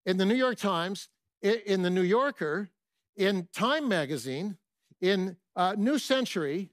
in 0.05 0.17
the 0.17 0.25
New 0.25 0.35
York 0.35 0.57
Times, 0.57 1.09
in 1.41 1.81
the 1.81 1.89
New 1.89 2.01
Yorker, 2.01 2.69
in 3.15 3.47
Time 3.53 3.87
Magazine, 3.87 4.57
in 5.01 5.37
uh, 5.55 5.75
New 5.77 5.99
Century. 5.99 6.71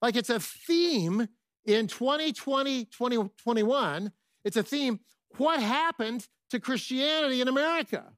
Like 0.00 0.16
it's 0.16 0.30
a 0.30 0.40
theme 0.40 1.28
in 1.64 1.86
2020, 1.86 2.84
2021. 2.86 4.12
It's 4.44 4.56
a 4.56 4.62
theme. 4.62 5.00
What 5.36 5.62
happened 5.62 6.28
to 6.50 6.60
Christianity 6.60 7.40
in 7.40 7.48
America? 7.48 8.12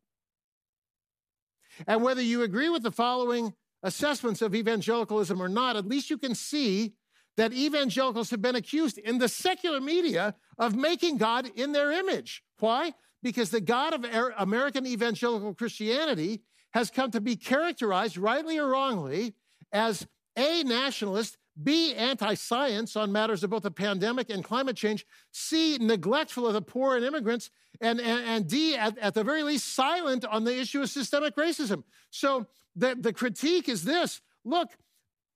And 1.87 2.02
whether 2.02 2.23
you 2.23 2.42
agree 2.42 2.68
with 2.68 2.83
the 2.83 2.92
following 2.92 3.54
assessments 3.83 4.42
of 4.42 4.54
evangelicalism 4.54 5.40
or 5.40 5.49
not, 5.49 5.76
at 5.76 5.87
least 5.87 6.11
you 6.11 6.18
can 6.18 6.35
see 6.35 6.94
that 7.37 7.52
evangelicals 7.52 8.30
have 8.30 8.40
been 8.40 8.54
accused 8.54 8.99
in 8.99 9.18
the 9.18 9.28
secular 9.28 9.80
media 9.80 10.35
of 10.56 10.76
making 10.76 11.18
God 11.18 11.50
in 11.56 11.73
their 11.73 11.90
image. 11.90 12.42
Why? 12.61 12.94
Because 13.23 13.50
the 13.50 13.61
God 13.61 13.92
of 13.92 14.33
American 14.38 14.87
evangelical 14.87 15.54
Christianity 15.54 16.42
has 16.73 16.90
come 16.90 17.11
to 17.11 17.21
be 17.21 17.37
characterized, 17.37 18.16
rightly 18.16 18.59
or 18.59 18.68
wrongly, 18.68 19.35
as 19.73 20.06
A, 20.37 20.62
nationalist, 20.62 21.37
B, 21.62 21.94
anti 21.94 22.34
science 22.34 22.96
on 22.96 23.12
matters 23.12 23.44
of 23.44 23.50
both 23.50 23.62
the 23.62 23.70
pandemic 23.70 24.30
and 24.30 24.42
climate 24.42 24.76
change, 24.76 25.06
C, 25.30 25.78
neglectful 25.78 26.46
of 26.46 26.54
the 26.54 26.62
poor 26.62 26.96
and 26.96 27.04
immigrants, 27.04 27.50
and, 27.80 28.00
and, 28.00 28.26
and 28.26 28.49
D, 28.49 28.76
at, 28.76 28.99
at 28.99 29.14
the 29.14 29.23
very 29.23 29.42
least, 29.42 29.75
silent 29.75 30.25
on 30.25 30.44
the 30.44 30.58
issue 30.58 30.82
of 30.82 30.90
systemic 30.90 31.37
racism. 31.37 31.84
So 32.11 32.46
the, 32.75 32.96
the 32.99 33.12
critique 33.12 33.68
is 33.68 33.84
this 33.84 34.20
look, 34.44 34.70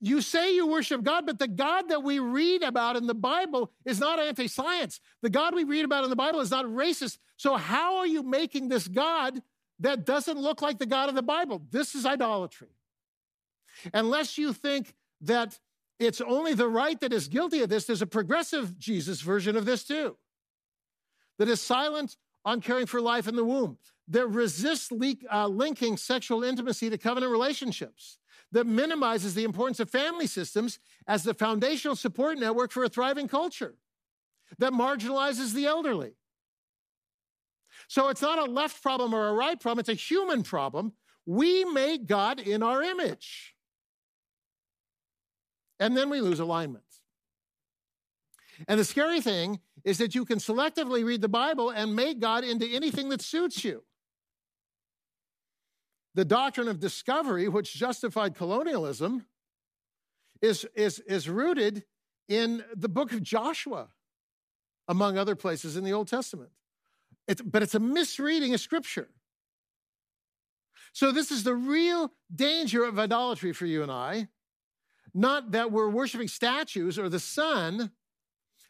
you 0.00 0.20
say 0.20 0.54
you 0.54 0.66
worship 0.66 1.02
God, 1.02 1.26
but 1.26 1.38
the 1.38 1.48
God 1.48 1.88
that 1.88 2.02
we 2.02 2.18
read 2.18 2.62
about 2.62 2.96
in 2.96 3.06
the 3.06 3.14
Bible 3.14 3.72
is 3.84 3.98
not 3.98 4.18
anti 4.18 4.46
science. 4.46 5.00
The 5.22 5.30
God 5.30 5.54
we 5.54 5.64
read 5.64 5.84
about 5.84 6.04
in 6.04 6.10
the 6.10 6.16
Bible 6.16 6.40
is 6.40 6.50
not 6.50 6.64
racist. 6.66 7.18
So, 7.36 7.56
how 7.56 7.98
are 7.98 8.06
you 8.06 8.22
making 8.22 8.68
this 8.68 8.88
God 8.88 9.40
that 9.80 10.04
doesn't 10.04 10.38
look 10.38 10.62
like 10.62 10.78
the 10.78 10.86
God 10.86 11.08
of 11.08 11.14
the 11.14 11.22
Bible? 11.22 11.62
This 11.70 11.94
is 11.94 12.06
idolatry. 12.06 12.68
Unless 13.94 14.38
you 14.38 14.52
think 14.52 14.94
that 15.22 15.58
it's 15.98 16.20
only 16.20 16.54
the 16.54 16.68
right 16.68 16.98
that 17.00 17.12
is 17.12 17.28
guilty 17.28 17.62
of 17.62 17.68
this, 17.68 17.84
there's 17.86 18.02
a 18.02 18.06
progressive 18.06 18.78
Jesus 18.78 19.20
version 19.20 19.56
of 19.56 19.64
this 19.64 19.84
too, 19.84 20.16
that 21.38 21.48
is 21.48 21.60
silent 21.60 22.16
on 22.44 22.60
caring 22.60 22.86
for 22.86 23.00
life 23.00 23.26
in 23.26 23.36
the 23.36 23.44
womb, 23.44 23.78
that 24.08 24.26
resists 24.26 24.90
uh, 25.30 25.46
linking 25.46 25.96
sexual 25.96 26.44
intimacy 26.44 26.88
to 26.88 26.98
covenant 26.98 27.32
relationships 27.32 28.18
that 28.52 28.66
minimizes 28.66 29.34
the 29.34 29.44
importance 29.44 29.80
of 29.80 29.90
family 29.90 30.26
systems 30.26 30.78
as 31.06 31.22
the 31.22 31.34
foundational 31.34 31.96
support 31.96 32.38
network 32.38 32.72
for 32.72 32.84
a 32.84 32.88
thriving 32.88 33.28
culture, 33.28 33.74
that 34.58 34.72
marginalizes 34.72 35.52
the 35.52 35.66
elderly. 35.66 36.12
So 37.88 38.08
it's 38.08 38.22
not 38.22 38.38
a 38.38 38.50
left 38.50 38.82
problem 38.82 39.14
or 39.14 39.28
a 39.28 39.34
right 39.34 39.60
problem, 39.60 39.80
it's 39.80 39.88
a 39.88 39.94
human 39.94 40.42
problem. 40.42 40.92
We 41.26 41.64
make 41.64 42.06
God 42.06 42.40
in 42.40 42.62
our 42.62 42.82
image. 42.82 43.54
And 45.80 45.96
then 45.96 46.10
we 46.10 46.20
lose 46.20 46.40
alignment. 46.40 46.84
And 48.66 48.80
the 48.80 48.84
scary 48.84 49.20
thing 49.20 49.60
is 49.84 49.98
that 49.98 50.14
you 50.14 50.24
can 50.24 50.38
selectively 50.38 51.04
read 51.04 51.20
the 51.20 51.28
Bible 51.28 51.70
and 51.70 51.94
make 51.94 52.18
God 52.18 52.42
into 52.42 52.66
anything 52.66 53.08
that 53.10 53.22
suits 53.22 53.64
you. 53.64 53.84
The 56.14 56.24
doctrine 56.24 56.66
of 56.66 56.80
discovery, 56.80 57.48
which 57.48 57.74
justified 57.74 58.34
colonialism, 58.34 59.26
is, 60.42 60.66
is, 60.74 60.98
is 61.00 61.28
rooted 61.28 61.84
in 62.28 62.64
the 62.74 62.88
book 62.88 63.12
of 63.12 63.22
Joshua, 63.22 63.88
among 64.88 65.16
other 65.16 65.36
places 65.36 65.76
in 65.76 65.84
the 65.84 65.92
Old 65.92 66.08
Testament. 66.08 66.50
It's, 67.28 67.42
but 67.42 67.62
it's 67.62 67.74
a 67.74 67.80
misreading 67.80 68.54
of 68.54 68.60
Scripture. 68.60 69.08
So, 70.92 71.12
this 71.12 71.30
is 71.30 71.44
the 71.44 71.54
real 71.54 72.12
danger 72.34 72.82
of 72.84 72.98
idolatry 72.98 73.52
for 73.52 73.66
you 73.66 73.82
and 73.82 73.92
I. 73.92 74.28
Not 75.14 75.52
that 75.52 75.72
we're 75.72 75.88
worshiping 75.88 76.28
statues 76.28 76.98
or 76.98 77.08
the 77.08 77.20
sun, 77.20 77.90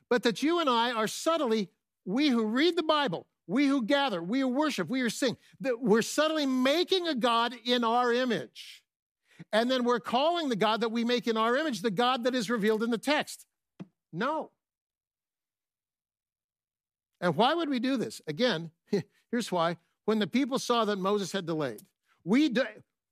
but 0.09 0.23
that 0.23 0.43
you 0.43 0.61
and 0.61 0.69
I 0.69 0.93
are 0.93 1.09
subtly, 1.09 1.69
we 2.05 2.29
who 2.29 2.47
read 2.47 2.77
the 2.77 2.83
Bible, 2.83 3.27
we 3.47 3.67
who 3.67 3.85
gather, 3.85 4.23
we 4.23 4.41
who 4.41 4.49
worship, 4.49 4.89
we 4.89 5.01
who 5.01 5.11
sing, 5.11 5.37
that 5.61 5.81
we're 5.81 6.03
subtly 6.03 6.47
making 6.47 7.09
a 7.09 7.15
God 7.15 7.55
in 7.65 7.85
our 7.85 8.13
image. 8.13 8.83
And 9.53 9.71
then 9.71 9.85
we're 9.85 10.01
calling 10.01 10.49
the 10.49 10.57
God 10.57 10.81
that 10.81 10.91
we 10.91 11.05
make 11.05 11.27
in 11.27 11.37
our 11.37 11.57
image 11.57 11.81
the 11.81 11.91
God 11.91 12.25
that 12.25 12.35
is 12.35 12.51
revealed 12.51 12.83
in 12.83 12.91
the 12.91 12.99
text. 12.99 13.47
No. 14.13 14.51
And 17.21 17.37
why 17.37 17.55
would 17.55 17.69
we 17.69 17.79
do 17.79 17.97
this? 17.97 18.21
Again, 18.27 18.71
here's 19.31 19.51
why. 19.51 19.77
When 20.05 20.19
the 20.19 20.27
people 20.27 20.59
saw 20.59 20.85
that 20.85 20.99
Moses 20.99 21.33
had 21.33 21.47
delayed, 21.47 21.83
we 22.25 22.49
do, 22.49 22.63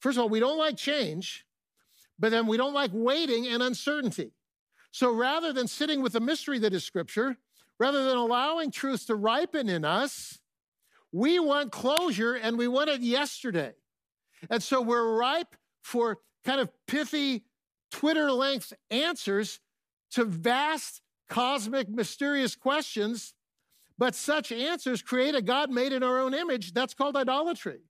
first 0.00 0.18
of 0.18 0.22
all, 0.22 0.28
we 0.28 0.40
don't 0.40 0.58
like 0.58 0.76
change, 0.76 1.45
but 2.18 2.30
then 2.30 2.46
we 2.46 2.56
don't 2.56 2.74
like 2.74 2.90
waiting 2.92 3.46
and 3.46 3.62
uncertainty. 3.62 4.32
So 4.90 5.12
rather 5.12 5.52
than 5.52 5.68
sitting 5.68 6.02
with 6.02 6.12
the 6.12 6.20
mystery 6.20 6.58
that 6.60 6.72
is 6.72 6.84
Scripture, 6.84 7.36
Rather 7.78 8.04
than 8.04 8.16
allowing 8.16 8.70
truth 8.70 9.06
to 9.06 9.14
ripen 9.14 9.68
in 9.68 9.84
us, 9.84 10.38
we 11.12 11.38
want 11.38 11.72
closure 11.72 12.34
and 12.34 12.56
we 12.56 12.68
want 12.68 12.88
it 12.88 13.02
yesterday. 13.02 13.72
And 14.48 14.62
so 14.62 14.80
we're 14.80 15.16
ripe 15.16 15.54
for 15.82 16.18
kind 16.44 16.60
of 16.60 16.70
pithy, 16.86 17.44
Twitter 17.90 18.32
length 18.32 18.72
answers 18.90 19.60
to 20.12 20.24
vast, 20.24 21.02
cosmic, 21.28 21.88
mysterious 21.88 22.54
questions, 22.54 23.34
But 23.98 24.14
such 24.14 24.52
answers 24.52 25.00
create 25.00 25.34
a 25.34 25.40
God 25.40 25.70
made 25.70 25.92
in 25.92 26.02
our 26.02 26.18
own 26.18 26.34
image. 26.34 26.72
That's 26.72 26.92
called 26.92 27.16
idolatry. 27.16 27.80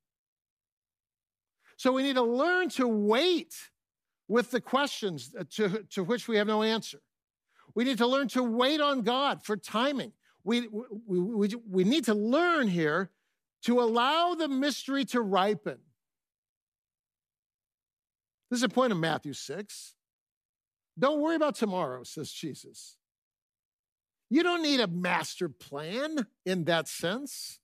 So 1.77 1.93
we 1.93 2.03
need 2.05 2.15
to 2.15 2.23
learn 2.23 2.69
to 2.71 2.87
wait 2.87 3.55
with 4.29 4.51
the 4.51 4.61
questions 4.61 5.33
to, 5.55 5.85
to 5.91 6.05
which 6.05 6.29
we 6.29 6.37
have 6.37 6.47
no 6.47 6.63
answer. 6.63 7.01
We 7.75 7.85
need 7.85 7.99
to 7.99 8.07
learn 8.07 8.29
to 8.29 8.43
wait 8.43 8.81
on 8.81 9.03
God 9.03 9.45
for 9.45 9.57
timing. 9.57 10.13
We, 10.45 10.69
we, 10.69 11.19
we, 11.19 11.49
we 11.69 11.85
need 11.85 12.05
to 12.05 12.15
learn 12.15 12.69
here 12.69 13.11
to 13.63 13.81
allow 13.81 14.35
the 14.35 14.49
mystery 14.49 15.05
to 15.07 15.21
ripen. 15.21 15.79
This 18.51 18.59
is 18.59 18.63
a 18.63 18.69
point 18.69 18.93
of 18.93 18.99
Matthew 18.99 19.33
6. 19.33 19.95
Don't 20.99 21.21
worry 21.21 21.37
about 21.37 21.57
tomorrow, 21.57 22.05
says 22.05 22.31
Jesus. 22.31 22.97
You 24.31 24.43
don't 24.43 24.63
need 24.63 24.81
a 24.81 24.87
master 24.87 25.49
plan 25.49 26.27
in 26.45 26.65
that 26.65 26.89
sense. 26.89 27.59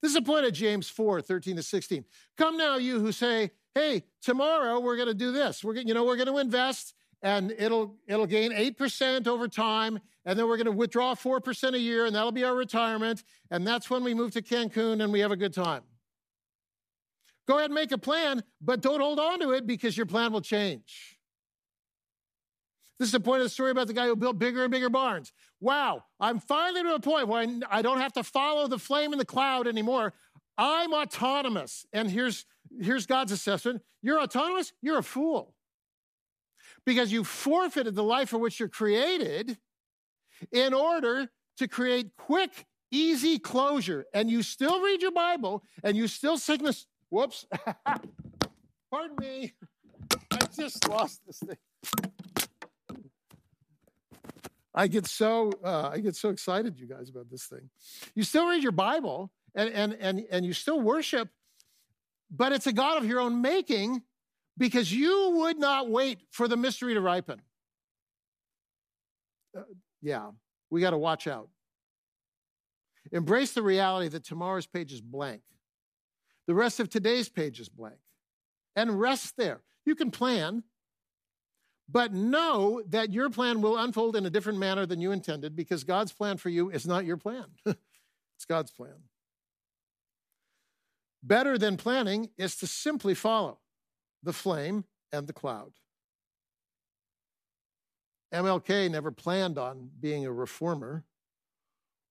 This 0.00 0.12
is 0.12 0.16
a 0.16 0.22
point 0.22 0.46
of 0.46 0.52
James 0.52 0.88
4 0.88 1.20
13 1.20 1.56
to 1.56 1.62
16. 1.62 2.04
Come 2.36 2.56
now, 2.56 2.76
you 2.76 3.00
who 3.00 3.12
say, 3.12 3.50
hey, 3.76 4.02
tomorrow 4.22 4.80
we're 4.80 4.96
going 4.96 5.08
to 5.08 5.14
do 5.14 5.32
this. 5.32 5.62
We're, 5.62 5.76
you 5.76 5.92
know, 5.92 6.02
we're 6.02 6.16
going 6.16 6.28
to 6.28 6.38
invest 6.38 6.94
and 7.20 7.52
it'll, 7.58 7.94
it'll 8.08 8.26
gain 8.26 8.50
8% 8.50 9.26
over 9.26 9.48
time. 9.48 10.00
And 10.24 10.38
then 10.38 10.48
we're 10.48 10.56
going 10.56 10.64
to 10.64 10.72
withdraw 10.72 11.14
4% 11.14 11.74
a 11.74 11.78
year 11.78 12.06
and 12.06 12.16
that'll 12.16 12.32
be 12.32 12.42
our 12.42 12.54
retirement. 12.54 13.22
And 13.50 13.66
that's 13.66 13.90
when 13.90 14.02
we 14.02 14.14
move 14.14 14.30
to 14.32 14.40
Cancun 14.40 15.04
and 15.04 15.12
we 15.12 15.20
have 15.20 15.30
a 15.30 15.36
good 15.36 15.52
time. 15.52 15.82
Go 17.46 17.58
ahead 17.58 17.66
and 17.66 17.74
make 17.74 17.92
a 17.92 17.98
plan, 17.98 18.42
but 18.62 18.80
don't 18.80 19.00
hold 19.00 19.20
on 19.20 19.40
to 19.40 19.50
it 19.50 19.66
because 19.66 19.94
your 19.94 20.06
plan 20.06 20.32
will 20.32 20.40
change. 20.40 21.18
This 22.98 23.08
is 23.08 23.12
the 23.12 23.20
point 23.20 23.42
of 23.42 23.44
the 23.44 23.50
story 23.50 23.72
about 23.72 23.88
the 23.88 23.92
guy 23.92 24.06
who 24.06 24.16
built 24.16 24.38
bigger 24.38 24.62
and 24.62 24.72
bigger 24.72 24.88
barns. 24.88 25.34
Wow, 25.60 26.04
I'm 26.18 26.40
finally 26.40 26.82
to 26.82 26.94
a 26.94 27.00
point 27.00 27.28
where 27.28 27.46
I 27.70 27.82
don't 27.82 28.00
have 28.00 28.14
to 28.14 28.24
follow 28.24 28.68
the 28.68 28.78
flame 28.78 29.12
in 29.12 29.18
the 29.18 29.26
cloud 29.26 29.68
anymore. 29.68 30.14
I'm 30.56 30.94
autonomous. 30.94 31.84
And 31.92 32.10
here's, 32.10 32.46
here's 32.80 33.06
God's 33.06 33.32
assessment 33.32 33.82
you're 34.02 34.20
autonomous, 34.20 34.72
you're 34.82 34.98
a 34.98 35.02
fool. 35.02 35.54
Because 36.84 37.10
you 37.10 37.24
forfeited 37.24 37.94
the 37.94 38.04
life 38.04 38.28
for 38.28 38.38
which 38.38 38.60
you're 38.60 38.68
created 38.68 39.58
in 40.52 40.74
order 40.74 41.28
to 41.58 41.68
create 41.68 42.10
quick, 42.16 42.66
easy 42.90 43.38
closure. 43.38 44.04
And 44.14 44.30
you 44.30 44.42
still 44.42 44.80
read 44.80 45.02
your 45.02 45.12
Bible 45.12 45.64
and 45.82 45.96
you 45.96 46.06
still 46.06 46.38
sing 46.38 46.62
this. 46.62 46.86
Whoops. 47.08 47.46
Pardon 48.90 49.16
me. 49.18 49.54
I 50.30 50.38
just 50.54 50.88
lost 50.88 51.20
this 51.26 51.38
thing. 51.38 51.56
I 54.76 54.88
get 54.88 55.06
so 55.06 55.52
uh, 55.64 55.88
I 55.88 56.00
get 56.00 56.14
so 56.16 56.28
excited, 56.28 56.78
you 56.78 56.86
guys, 56.86 57.08
about 57.08 57.30
this 57.30 57.46
thing. 57.46 57.70
You 58.14 58.22
still 58.22 58.46
read 58.46 58.62
your 58.62 58.72
Bible 58.72 59.32
and 59.54 59.70
and 59.70 59.96
and 59.98 60.24
and 60.30 60.44
you 60.44 60.52
still 60.52 60.80
worship, 60.80 61.30
but 62.30 62.52
it's 62.52 62.66
a 62.66 62.72
God 62.72 62.98
of 62.98 63.06
your 63.06 63.20
own 63.20 63.40
making 63.40 64.02
because 64.58 64.92
you 64.92 65.32
would 65.36 65.58
not 65.58 65.90
wait 65.90 66.20
for 66.30 66.48
the 66.48 66.56
mystery 66.56 66.94
to 66.94 67.00
ripen. 67.00 67.40
Uh, 69.56 69.62
yeah, 70.02 70.30
we 70.70 70.80
got 70.80 70.90
to 70.90 70.98
watch 70.98 71.26
out. 71.26 71.48
Embrace 73.12 73.52
the 73.52 73.62
reality 73.62 74.08
that 74.08 74.24
tomorrow's 74.24 74.66
page 74.66 74.92
is 74.92 75.00
blank. 75.00 75.42
The 76.46 76.54
rest 76.54 76.80
of 76.80 76.88
today's 76.88 77.28
page 77.28 77.60
is 77.60 77.68
blank. 77.68 77.98
And 78.74 78.98
rest 79.00 79.34
there. 79.36 79.62
You 79.84 79.94
can 79.94 80.10
plan, 80.10 80.64
but 81.88 82.12
know 82.12 82.82
that 82.88 83.12
your 83.12 83.30
plan 83.30 83.62
will 83.62 83.78
unfold 83.78 84.16
in 84.16 84.26
a 84.26 84.30
different 84.30 84.58
manner 84.58 84.86
than 84.86 85.00
you 85.00 85.12
intended 85.12 85.54
because 85.54 85.84
God's 85.84 86.12
plan 86.12 86.36
for 86.36 86.48
you 86.48 86.70
is 86.70 86.86
not 86.86 87.04
your 87.04 87.16
plan, 87.16 87.46
it's 87.66 88.44
God's 88.48 88.72
plan. 88.72 88.94
Better 91.22 91.58
than 91.58 91.76
planning 91.76 92.30
is 92.38 92.56
to 92.56 92.66
simply 92.66 93.14
follow 93.14 93.58
the 94.22 94.32
flame 94.32 94.84
and 95.12 95.26
the 95.26 95.32
cloud. 95.32 95.72
MLK 98.32 98.90
never 98.90 99.10
planned 99.10 99.58
on 99.58 99.90
being 100.00 100.26
a 100.26 100.32
reformer. 100.32 101.04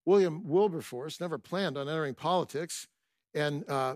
William 0.06 0.48
Wilberforce 0.48 1.20
never 1.20 1.38
planned 1.38 1.78
on 1.78 1.90
entering 1.90 2.14
politics 2.14 2.88
and 3.34 3.70
uh, 3.70 3.96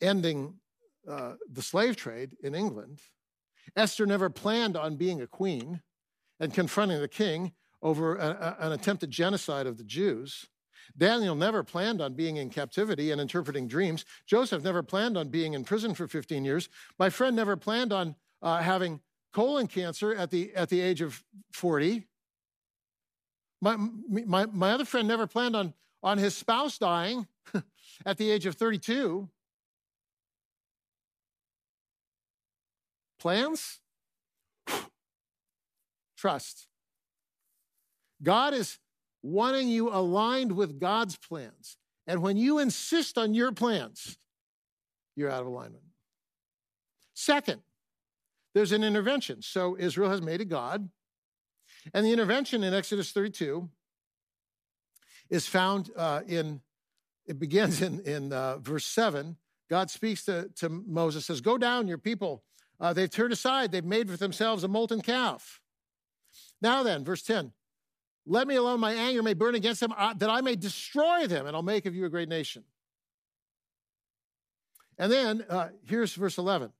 ending 0.00 0.54
uh, 1.08 1.34
the 1.50 1.62
slave 1.62 1.96
trade 1.96 2.36
in 2.42 2.54
England. 2.54 3.00
Esther 3.76 4.06
never 4.06 4.30
planned 4.30 4.76
on 4.76 4.96
being 4.96 5.20
a 5.20 5.26
queen 5.26 5.82
and 6.38 6.54
confronting 6.54 7.00
the 7.00 7.08
king 7.08 7.52
over 7.82 8.16
a, 8.16 8.56
a, 8.60 8.66
an 8.66 8.72
attempted 8.72 9.10
genocide 9.10 9.66
of 9.66 9.78
the 9.78 9.84
Jews. 9.84 10.46
Daniel 10.96 11.34
never 11.34 11.62
planned 11.62 12.00
on 12.00 12.14
being 12.14 12.36
in 12.36 12.50
captivity 12.50 13.10
and 13.10 13.20
interpreting 13.20 13.66
dreams. 13.66 14.04
Joseph 14.26 14.62
never 14.62 14.82
planned 14.82 15.16
on 15.16 15.28
being 15.28 15.54
in 15.54 15.64
prison 15.64 15.94
for 15.94 16.06
15 16.06 16.44
years. 16.44 16.68
My 16.98 17.10
friend 17.10 17.34
never 17.34 17.56
planned 17.56 17.92
on 17.92 18.16
uh, 18.42 18.58
having 18.58 19.00
colon 19.32 19.66
cancer 19.66 20.14
at 20.14 20.30
the, 20.30 20.54
at 20.54 20.68
the 20.68 20.80
age 20.80 21.00
of 21.00 21.22
40. 21.52 22.06
My, 23.60 23.76
my, 23.76 24.46
my 24.46 24.72
other 24.72 24.84
friend 24.84 25.06
never 25.06 25.26
planned 25.26 25.54
on, 25.54 25.74
on 26.02 26.18
his 26.18 26.36
spouse 26.36 26.78
dying 26.78 27.26
at 28.06 28.16
the 28.16 28.30
age 28.30 28.46
of 28.46 28.54
32. 28.54 29.28
Plans? 33.18 33.80
Trust. 36.16 36.66
God 38.22 38.54
is 38.54 38.78
wanting 39.22 39.68
you 39.68 39.90
aligned 39.90 40.52
with 40.52 40.80
God's 40.80 41.16
plans. 41.16 41.76
And 42.06 42.22
when 42.22 42.36
you 42.36 42.58
insist 42.58 43.18
on 43.18 43.34
your 43.34 43.52
plans, 43.52 44.18
you're 45.16 45.30
out 45.30 45.42
of 45.42 45.46
alignment. 45.46 45.84
Second, 47.14 47.60
there's 48.54 48.72
an 48.72 48.82
intervention. 48.82 49.42
So 49.42 49.76
Israel 49.78 50.10
has 50.10 50.22
made 50.22 50.40
a 50.40 50.44
God. 50.44 50.88
And 51.94 52.04
the 52.04 52.12
intervention 52.12 52.64
in 52.64 52.74
Exodus 52.74 53.12
32 53.12 53.68
is 55.28 55.46
found 55.46 55.90
uh, 55.96 56.22
in, 56.26 56.60
it 57.26 57.38
begins 57.38 57.80
in, 57.82 58.00
in 58.00 58.32
uh, 58.32 58.58
verse 58.58 58.84
7. 58.86 59.36
God 59.68 59.90
speaks 59.90 60.24
to, 60.24 60.50
to 60.56 60.68
Moses, 60.68 61.26
says, 61.26 61.40
Go 61.40 61.56
down, 61.56 61.86
your 61.86 61.98
people 61.98 62.42
uh, 62.80 62.94
they've 62.94 63.10
turned 63.10 63.32
aside, 63.32 63.70
they've 63.70 63.84
made 63.84 64.10
for 64.10 64.16
themselves 64.16 64.64
a 64.64 64.68
molten 64.68 65.02
calf. 65.02 65.60
Now 66.62 66.82
then, 66.82 67.04
verse 67.04 67.22
10 67.22 67.52
let 68.26 68.46
me 68.46 68.56
alone, 68.56 68.80
my 68.80 68.92
anger 68.92 69.22
may 69.22 69.34
burn 69.34 69.54
against 69.54 69.80
them, 69.80 69.92
that 70.16 70.30
I 70.30 70.40
may 70.40 70.56
destroy 70.56 71.26
them, 71.26 71.46
and 71.46 71.56
I'll 71.56 71.62
make 71.62 71.86
of 71.86 71.94
you 71.94 72.04
a 72.04 72.10
great 72.10 72.28
nation. 72.28 72.64
And 74.98 75.10
then 75.10 75.44
uh, 75.48 75.68
here's 75.86 76.14
verse 76.14 76.38
11 76.38 76.72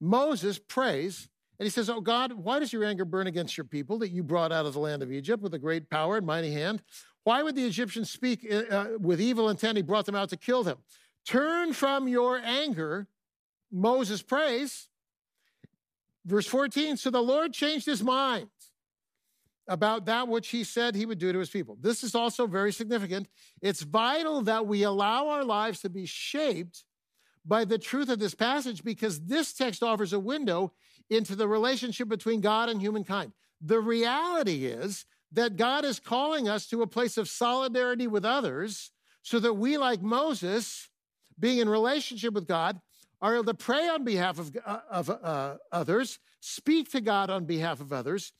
Moses 0.00 0.58
prays, 0.58 1.28
and 1.58 1.66
he 1.66 1.70
says, 1.70 1.90
Oh 1.90 2.00
God, 2.00 2.32
why 2.32 2.58
does 2.58 2.72
your 2.72 2.84
anger 2.84 3.04
burn 3.04 3.26
against 3.26 3.56
your 3.56 3.64
people 3.64 3.98
that 3.98 4.10
you 4.10 4.22
brought 4.22 4.52
out 4.52 4.66
of 4.66 4.72
the 4.72 4.80
land 4.80 5.02
of 5.02 5.12
Egypt 5.12 5.42
with 5.42 5.54
a 5.54 5.58
great 5.58 5.90
power 5.90 6.16
and 6.16 6.26
mighty 6.26 6.52
hand? 6.52 6.82
Why 7.24 7.42
would 7.42 7.56
the 7.56 7.66
Egyptians 7.66 8.10
speak 8.10 8.46
uh, 8.50 8.54
uh 8.70 8.86
with 8.98 9.20
evil 9.20 9.50
intent? 9.50 9.76
He 9.76 9.82
brought 9.82 10.06
them 10.06 10.14
out 10.14 10.30
to 10.30 10.36
kill 10.36 10.62
them. 10.62 10.78
Turn 11.26 11.72
from 11.72 12.08
your 12.08 12.38
anger, 12.38 13.08
Moses 13.70 14.22
prays, 14.22 14.88
Verse 16.26 16.46
14 16.46 16.96
So 16.96 17.10
the 17.10 17.22
Lord 17.22 17.52
changed 17.52 17.86
his 17.86 18.02
mind 18.02 18.48
about 19.68 20.06
that 20.06 20.28
which 20.28 20.48
he 20.48 20.64
said 20.64 20.94
he 20.94 21.06
would 21.06 21.18
do 21.18 21.32
to 21.32 21.38
his 21.38 21.50
people. 21.50 21.76
This 21.80 22.04
is 22.04 22.14
also 22.14 22.46
very 22.46 22.72
significant. 22.72 23.28
It's 23.60 23.82
vital 23.82 24.42
that 24.42 24.66
we 24.66 24.82
allow 24.82 25.28
our 25.28 25.44
lives 25.44 25.80
to 25.80 25.90
be 25.90 26.06
shaped 26.06 26.84
by 27.44 27.64
the 27.64 27.78
truth 27.78 28.08
of 28.08 28.18
this 28.18 28.34
passage 28.34 28.82
because 28.82 29.20
this 29.20 29.52
text 29.52 29.82
offers 29.82 30.12
a 30.12 30.18
window 30.18 30.72
into 31.10 31.36
the 31.36 31.48
relationship 31.48 32.08
between 32.08 32.40
God 32.40 32.68
and 32.68 32.80
humankind. 32.80 33.32
The 33.60 33.80
reality 33.80 34.66
is 34.66 35.04
that 35.32 35.56
God 35.56 35.84
is 35.84 36.00
calling 36.00 36.48
us 36.48 36.66
to 36.68 36.82
a 36.82 36.86
place 36.86 37.16
of 37.16 37.28
solidarity 37.28 38.06
with 38.06 38.24
others 38.24 38.90
so 39.22 39.38
that 39.40 39.54
we, 39.54 39.76
like 39.76 40.02
Moses, 40.02 40.88
being 41.38 41.58
in 41.58 41.68
relationship 41.68 42.34
with 42.34 42.46
God, 42.46 42.80
are 43.20 43.34
able 43.34 43.44
to 43.44 43.54
pray 43.54 43.88
on 43.88 44.04
behalf 44.04 44.38
of, 44.38 44.56
uh, 44.64 44.80
of 44.90 45.10
uh, 45.10 45.56
others, 45.72 46.18
speak 46.40 46.90
to 46.92 47.00
God 47.00 47.30
on 47.30 47.44
behalf 47.44 47.80
of 47.80 47.92
others, 47.92 48.32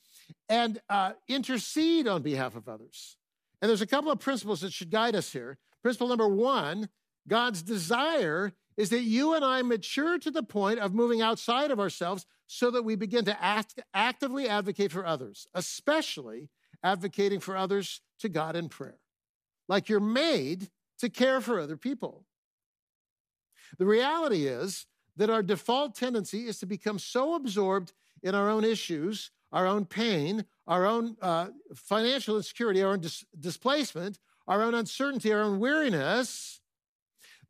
and 0.49 0.79
uh, 0.89 1.13
intercede 1.27 2.07
on 2.07 2.21
behalf 2.21 2.55
of 2.55 2.67
others. 2.67 3.17
And 3.61 3.69
there's 3.69 3.81
a 3.81 3.87
couple 3.87 4.11
of 4.11 4.19
principles 4.19 4.61
that 4.61 4.73
should 4.73 4.91
guide 4.91 5.15
us 5.15 5.31
here. 5.31 5.57
Principle 5.81 6.07
number 6.07 6.27
one 6.27 6.89
God's 7.27 7.61
desire 7.61 8.53
is 8.77 8.89
that 8.89 9.01
you 9.01 9.33
and 9.33 9.43
I 9.43 9.61
mature 9.63 10.19
to 10.19 10.31
the 10.31 10.43
point 10.43 10.79
of 10.79 10.93
moving 10.93 11.21
outside 11.21 11.71
of 11.71 11.79
ourselves 11.79 12.25
so 12.45 12.71
that 12.71 12.83
we 12.83 12.95
begin 12.95 13.25
to 13.25 13.43
act, 13.43 13.79
actively 13.93 14.47
advocate 14.47 14.91
for 14.91 15.05
others, 15.05 15.47
especially 15.53 16.49
advocating 16.83 17.39
for 17.39 17.57
others 17.57 18.01
to 18.19 18.29
God 18.29 18.55
in 18.55 18.69
prayer. 18.69 18.99
Like 19.67 19.89
you're 19.89 19.99
made 19.99 20.69
to 20.99 21.09
care 21.09 21.41
for 21.41 21.59
other 21.59 21.75
people. 21.75 22.25
The 23.77 23.85
reality 23.85 24.47
is 24.47 24.85
that 25.17 25.29
our 25.29 25.43
default 25.43 25.95
tendency 25.95 26.47
is 26.47 26.59
to 26.59 26.65
become 26.65 26.99
so 26.99 27.35
absorbed 27.35 27.91
in 28.23 28.33
our 28.35 28.49
own 28.49 28.63
issues, 28.63 29.31
our 29.51 29.65
own 29.65 29.85
pain, 29.85 30.45
our 30.67 30.85
own 30.85 31.15
uh, 31.21 31.47
financial 31.75 32.37
insecurity, 32.37 32.83
our 32.83 32.91
own 32.91 32.99
dis- 32.99 33.25
displacement, 33.39 34.19
our 34.47 34.61
own 34.61 34.73
uncertainty, 34.73 35.31
our 35.31 35.41
own 35.41 35.59
weariness, 35.59 36.61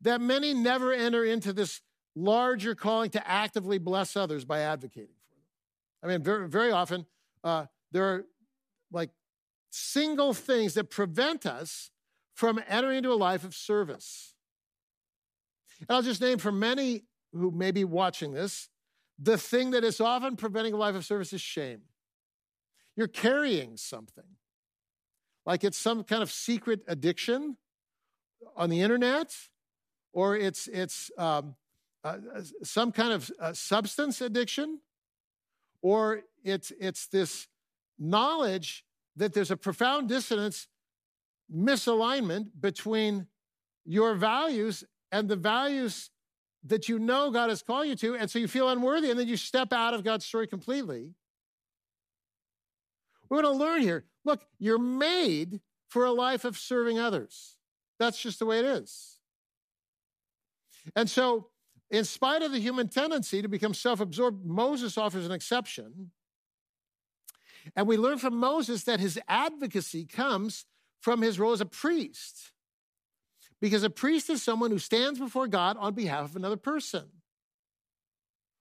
that 0.00 0.20
many 0.20 0.54
never 0.54 0.92
enter 0.92 1.24
into 1.24 1.52
this 1.52 1.80
larger 2.14 2.74
calling 2.74 3.10
to 3.10 3.28
actively 3.28 3.78
bless 3.78 4.16
others 4.16 4.44
by 4.44 4.60
advocating 4.60 5.14
for 5.28 5.34
them. 5.34 5.44
I 6.02 6.06
mean, 6.06 6.22
very, 6.22 6.48
very 6.48 6.72
often 6.72 7.06
uh, 7.44 7.66
there 7.92 8.04
are 8.04 8.24
like 8.92 9.10
single 9.70 10.34
things 10.34 10.74
that 10.74 10.90
prevent 10.90 11.46
us 11.46 11.90
from 12.34 12.60
entering 12.68 12.98
into 12.98 13.12
a 13.12 13.14
life 13.14 13.44
of 13.44 13.54
service. 13.54 14.34
And 15.80 15.90
I'll 15.90 16.02
just 16.02 16.20
name 16.20 16.38
for 16.38 16.52
many 16.52 17.04
who 17.32 17.50
may 17.50 17.70
be 17.70 17.84
watching 17.84 18.32
this 18.32 18.68
the 19.18 19.36
thing 19.36 19.72
that 19.72 19.84
is 19.84 20.00
often 20.00 20.36
preventing 20.36 20.74
a 20.74 20.76
life 20.76 20.94
of 20.94 21.04
service 21.04 21.32
is 21.32 21.40
shame. 21.40 21.82
You're 22.96 23.08
carrying 23.08 23.76
something, 23.76 24.24
like 25.44 25.64
it's 25.64 25.78
some 25.78 26.04
kind 26.04 26.22
of 26.22 26.30
secret 26.30 26.80
addiction 26.86 27.56
on 28.56 28.70
the 28.70 28.80
internet, 28.80 29.34
or 30.12 30.36
it's, 30.36 30.68
it's 30.68 31.10
um, 31.18 31.56
uh, 32.04 32.18
some 32.62 32.92
kind 32.92 33.12
of 33.12 33.30
uh, 33.40 33.52
substance 33.52 34.20
addiction, 34.20 34.80
or 35.82 36.22
it's, 36.44 36.72
it's 36.80 37.06
this 37.08 37.48
knowledge 37.98 38.84
that 39.16 39.32
there's 39.32 39.50
a 39.50 39.56
profound 39.56 40.08
dissonance, 40.08 40.68
misalignment 41.54 42.48
between 42.60 43.26
your 43.84 44.14
values 44.14 44.84
and 45.10 45.28
the 45.28 45.36
values 45.36 46.10
that 46.64 46.88
you 46.88 46.98
know 46.98 47.30
God 47.30 47.50
has 47.50 47.62
called 47.62 47.86
you 47.86 47.96
to, 47.96 48.16
and 48.16 48.30
so 48.30 48.38
you 48.38 48.48
feel 48.48 48.68
unworthy, 48.68 49.10
and 49.10 49.18
then 49.18 49.28
you 49.28 49.36
step 49.36 49.72
out 49.72 49.94
of 49.94 50.04
God's 50.04 50.24
story 50.24 50.46
completely. 50.46 51.14
We're 53.28 53.42
going 53.42 53.54
to 53.54 53.64
learn 53.64 53.82
here. 53.82 54.04
Look, 54.24 54.42
you're 54.58 54.78
made 54.78 55.60
for 55.88 56.04
a 56.04 56.12
life 56.12 56.44
of 56.44 56.58
serving 56.58 56.98
others. 56.98 57.56
That's 57.98 58.20
just 58.20 58.38
the 58.38 58.46
way 58.46 58.58
it 58.58 58.64
is. 58.64 59.18
And 60.96 61.08
so, 61.08 61.48
in 61.90 62.04
spite 62.04 62.42
of 62.42 62.52
the 62.52 62.60
human 62.60 62.88
tendency 62.88 63.42
to 63.42 63.48
become 63.48 63.74
self 63.74 64.00
absorbed, 64.00 64.44
Moses 64.44 64.98
offers 64.98 65.26
an 65.26 65.32
exception. 65.32 66.10
And 67.76 67.86
we 67.86 67.96
learn 67.96 68.18
from 68.18 68.36
Moses 68.36 68.84
that 68.84 69.00
his 69.00 69.18
advocacy 69.28 70.04
comes 70.04 70.64
from 71.00 71.22
his 71.22 71.38
role 71.38 71.52
as 71.52 71.60
a 71.60 71.66
priest. 71.66 72.52
Because 73.60 73.82
a 73.82 73.90
priest 73.90 74.30
is 74.30 74.42
someone 74.42 74.70
who 74.70 74.78
stands 74.78 75.18
before 75.18 75.48
God 75.48 75.76
on 75.78 75.94
behalf 75.94 76.30
of 76.30 76.36
another 76.36 76.56
person 76.56 77.06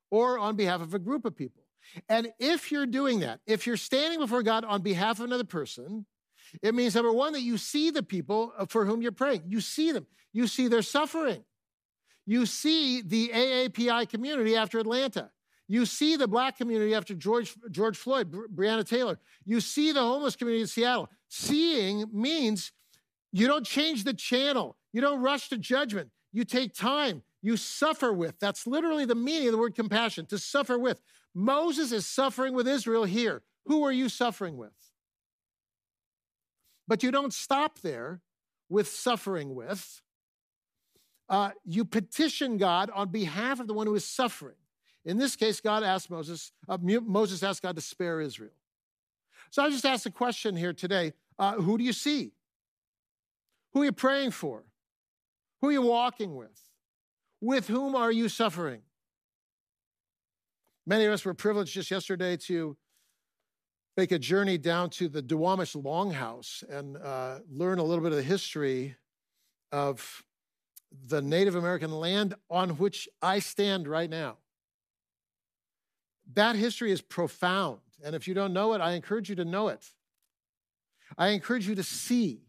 or 0.09 0.39
on 0.39 0.55
behalf 0.55 0.81
of 0.81 0.93
a 0.93 0.99
group 0.99 1.25
of 1.25 1.35
people. 1.35 1.63
And 2.09 2.31
if 2.39 2.71
you're 2.71 2.85
doing 2.85 3.19
that, 3.19 3.39
if 3.45 3.67
you're 3.67 3.77
standing 3.77 4.19
before 4.19 4.43
God 4.43 4.65
on 4.65 4.81
behalf 4.81 5.19
of 5.19 5.25
another 5.25 5.43
person, 5.43 6.05
it 6.61 6.73
means 6.73 6.95
number 6.95 7.11
one, 7.11 7.33
that 7.33 7.41
you 7.41 7.57
see 7.57 7.89
the 7.91 8.03
people 8.03 8.53
uh, 8.57 8.65
for 8.65 8.85
whom 8.85 9.01
you're 9.01 9.11
praying. 9.11 9.43
You 9.47 9.61
see 9.61 9.91
them, 9.91 10.07
you 10.33 10.47
see 10.47 10.67
their 10.67 10.81
suffering. 10.81 11.43
You 12.25 12.45
see 12.45 13.01
the 13.01 13.29
AAPI 13.29 14.09
community 14.09 14.55
after 14.55 14.79
Atlanta. 14.79 15.31
You 15.69 15.85
see 15.85 16.15
the 16.15 16.27
black 16.27 16.57
community 16.57 16.93
after 16.93 17.13
George, 17.13 17.53
George 17.71 17.97
Floyd, 17.97 18.31
Breonna 18.31 18.87
Taylor. 18.87 19.19
You 19.45 19.59
see 19.59 19.91
the 19.91 20.01
homeless 20.01 20.35
community 20.35 20.61
in 20.61 20.67
Seattle. 20.67 21.09
Seeing 21.29 22.05
means 22.13 22.71
you 23.31 23.47
don't 23.47 23.65
change 23.65 24.03
the 24.03 24.13
channel. 24.13 24.77
You 24.97 25.01
don't 25.01 25.21
rush 25.21 25.49
to 25.49 25.59
judgment. 25.59 26.09
You 26.33 26.43
take 26.43 26.73
time. 26.73 27.21
You 27.43 27.55
suffer 27.55 28.11
with. 28.11 28.39
That's 28.39 28.65
literally 28.65 29.05
the 29.05 29.13
meaning 29.13 29.49
of 29.49 29.51
the 29.51 29.59
word 29.59 29.75
compassion, 29.75 30.25
to 30.25 30.39
suffer 30.39 30.79
with. 30.79 31.03
Moses 31.35 31.91
is 31.91 32.07
suffering 32.07 32.55
with 32.55 32.67
Israel 32.67 33.03
here. 33.03 33.43
Who 33.67 33.85
are 33.85 33.91
you 33.91 34.09
suffering 34.09 34.57
with? 34.57 34.73
But 36.87 37.03
you 37.03 37.11
don't 37.11 37.31
stop 37.31 37.81
there 37.81 38.21
with 38.69 38.87
suffering 38.87 39.53
with. 39.53 40.01
Uh, 41.29 41.51
you 41.63 41.85
petition 41.85 42.57
God 42.57 42.89
on 42.89 43.09
behalf 43.09 43.59
of 43.59 43.67
the 43.67 43.75
one 43.75 43.85
who 43.85 43.93
is 43.93 44.03
suffering. 44.03 44.55
In 45.05 45.19
this 45.19 45.35
case, 45.35 45.61
God 45.61 45.83
asked 45.83 46.09
Moses, 46.09 46.53
uh, 46.67 46.79
Moses 46.81 47.43
asked 47.43 47.61
God 47.61 47.75
to 47.75 47.83
spare 47.83 48.19
Israel. 48.19 48.49
So 49.51 49.61
I 49.61 49.69
just 49.69 49.85
asked 49.85 50.07
a 50.07 50.11
question 50.11 50.55
here 50.55 50.73
today 50.73 51.13
uh, 51.37 51.53
Who 51.53 51.77
do 51.77 51.83
you 51.83 51.93
see? 51.93 52.31
Who 53.73 53.83
are 53.83 53.85
you 53.85 53.91
praying 53.91 54.31
for? 54.31 54.63
Who 55.61 55.69
are 55.69 55.71
you 55.71 55.81
walking 55.81 56.35
with? 56.35 56.61
With 57.41 57.67
whom 57.67 57.95
are 57.95 58.11
you 58.11 58.29
suffering? 58.29 58.81
Many 60.85 61.05
of 61.05 61.13
us 61.13 61.25
were 61.25 61.33
privileged 61.33 61.73
just 61.73 61.91
yesterday 61.91 62.37
to 62.37 62.77
make 63.97 64.11
a 64.11 64.19
journey 64.19 64.57
down 64.57 64.89
to 64.91 65.09
the 65.09 65.21
Duwamish 65.21 65.75
Longhouse 65.75 66.63
and 66.69 66.97
uh, 66.97 67.39
learn 67.49 67.79
a 67.79 67.83
little 67.83 68.03
bit 68.03 68.11
of 68.11 68.17
the 68.17 68.23
history 68.23 68.95
of 69.71 70.23
the 71.07 71.21
Native 71.21 71.55
American 71.55 71.91
land 71.91 72.35
on 72.49 72.71
which 72.71 73.09
I 73.21 73.39
stand 73.39 73.87
right 73.87 74.09
now. 74.09 74.37
That 76.33 76.55
history 76.55 76.91
is 76.91 77.01
profound. 77.01 77.79
And 78.03 78.15
if 78.15 78.27
you 78.27 78.33
don't 78.33 78.53
know 78.53 78.73
it, 78.73 78.81
I 78.81 78.91
encourage 78.91 79.29
you 79.29 79.35
to 79.35 79.45
know 79.45 79.69
it. 79.69 79.91
I 81.17 81.29
encourage 81.29 81.67
you 81.67 81.75
to 81.75 81.83
see 81.83 82.46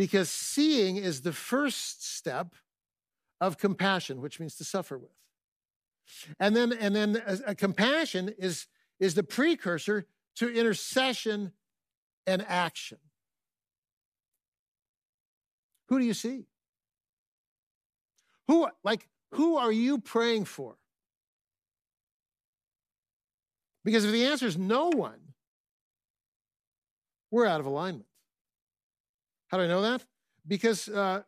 because 0.00 0.30
seeing 0.30 0.96
is 0.96 1.20
the 1.20 1.32
first 1.32 2.02
step 2.02 2.54
of 3.38 3.58
compassion, 3.58 4.22
which 4.22 4.40
means 4.40 4.56
to 4.56 4.64
suffer 4.64 4.96
with. 4.96 5.10
And 6.38 6.56
then, 6.56 6.72
and 6.72 6.96
then 6.96 7.22
a, 7.26 7.50
a 7.50 7.54
compassion 7.54 8.34
is, 8.38 8.66
is 8.98 9.12
the 9.12 9.22
precursor 9.22 10.06
to 10.36 10.48
intercession 10.48 11.52
and 12.26 12.42
action. 12.48 12.96
Who 15.90 15.98
do 15.98 16.06
you 16.06 16.14
see? 16.14 16.46
Who, 18.48 18.68
like, 18.82 19.06
who 19.32 19.58
are 19.58 19.70
you 19.70 19.98
praying 19.98 20.46
for? 20.46 20.78
Because 23.84 24.06
if 24.06 24.12
the 24.12 24.24
answer 24.24 24.46
is 24.46 24.56
no 24.56 24.88
one, 24.88 25.34
we're 27.30 27.44
out 27.44 27.60
of 27.60 27.66
alignment. 27.66 28.06
How 29.50 29.58
do 29.58 29.64
I 29.64 29.66
know 29.66 29.82
that? 29.82 30.04
Because 30.46 30.88
uh, 30.88 31.22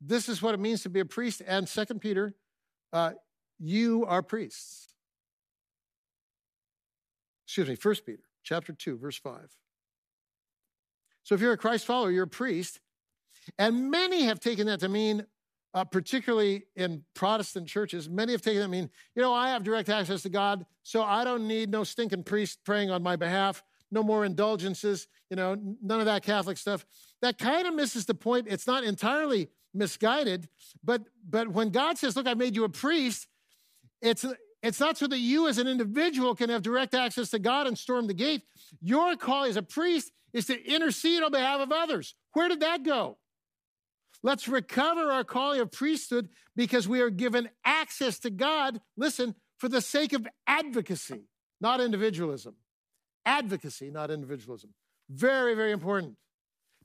this 0.00 0.28
is 0.28 0.42
what 0.42 0.54
it 0.54 0.60
means 0.60 0.82
to 0.82 0.90
be 0.90 1.00
a 1.00 1.04
priest. 1.04 1.42
And 1.46 1.68
Second 1.68 2.00
Peter, 2.00 2.34
uh, 2.92 3.12
you 3.58 4.04
are 4.06 4.22
priests. 4.22 4.88
Excuse 7.46 7.68
me, 7.68 7.76
First 7.76 8.04
Peter, 8.04 8.24
chapter 8.42 8.72
two, 8.72 8.98
verse 8.98 9.16
five. 9.16 9.54
So 11.22 11.34
if 11.34 11.40
you're 11.40 11.52
a 11.52 11.56
Christ 11.56 11.86
follower, 11.86 12.10
you're 12.10 12.24
a 12.24 12.28
priest, 12.28 12.80
and 13.58 13.90
many 13.90 14.24
have 14.24 14.40
taken 14.40 14.66
that 14.66 14.80
to 14.80 14.88
mean, 14.88 15.24
uh, 15.72 15.84
particularly 15.84 16.64
in 16.74 17.04
Protestant 17.14 17.68
churches, 17.68 18.08
many 18.08 18.32
have 18.32 18.42
taken 18.42 18.58
that 18.60 18.66
to 18.66 18.70
mean, 18.70 18.90
you 19.14 19.22
know, 19.22 19.32
I 19.32 19.50
have 19.50 19.62
direct 19.62 19.88
access 19.88 20.22
to 20.22 20.28
God, 20.28 20.66
so 20.82 21.02
I 21.02 21.22
don't 21.22 21.46
need 21.46 21.70
no 21.70 21.84
stinking 21.84 22.24
priest 22.24 22.58
praying 22.64 22.90
on 22.90 23.02
my 23.02 23.16
behalf 23.16 23.62
no 23.90 24.02
more 24.02 24.24
indulgences, 24.24 25.06
you 25.30 25.36
know, 25.36 25.56
none 25.82 26.00
of 26.00 26.06
that 26.06 26.22
Catholic 26.22 26.58
stuff. 26.58 26.84
That 27.22 27.38
kind 27.38 27.66
of 27.66 27.74
misses 27.74 28.06
the 28.06 28.14
point. 28.14 28.46
It's 28.48 28.66
not 28.66 28.84
entirely 28.84 29.48
misguided, 29.74 30.48
but 30.82 31.02
but 31.28 31.48
when 31.48 31.70
God 31.70 31.98
says, 31.98 32.16
"Look, 32.16 32.26
I 32.26 32.34
made 32.34 32.56
you 32.56 32.64
a 32.64 32.68
priest," 32.68 33.26
it's 34.00 34.24
it's 34.62 34.80
not 34.80 34.96
so 34.96 35.06
that 35.06 35.18
you 35.18 35.48
as 35.48 35.58
an 35.58 35.68
individual 35.68 36.34
can 36.34 36.50
have 36.50 36.62
direct 36.62 36.94
access 36.94 37.30
to 37.30 37.38
God 37.38 37.66
and 37.66 37.78
storm 37.78 38.06
the 38.06 38.14
gate. 38.14 38.42
Your 38.80 39.16
call 39.16 39.44
as 39.44 39.56
a 39.56 39.62
priest 39.62 40.10
is 40.32 40.46
to 40.46 40.64
intercede 40.64 41.22
on 41.22 41.30
behalf 41.30 41.60
of 41.60 41.72
others. 41.72 42.14
Where 42.32 42.48
did 42.48 42.60
that 42.60 42.82
go? 42.82 43.18
Let's 44.22 44.48
recover 44.48 45.12
our 45.12 45.24
calling 45.24 45.60
of 45.60 45.70
priesthood 45.70 46.30
because 46.56 46.88
we 46.88 47.00
are 47.00 47.10
given 47.10 47.48
access 47.64 48.18
to 48.20 48.30
God, 48.30 48.80
listen, 48.96 49.34
for 49.58 49.68
the 49.68 49.80
sake 49.80 50.12
of 50.12 50.26
advocacy, 50.46 51.28
not 51.60 51.80
individualism. 51.80 52.56
Advocacy, 53.26 53.90
not 53.90 54.10
individualism. 54.10 54.70
Very, 55.10 55.54
very 55.54 55.72
important. 55.72 56.14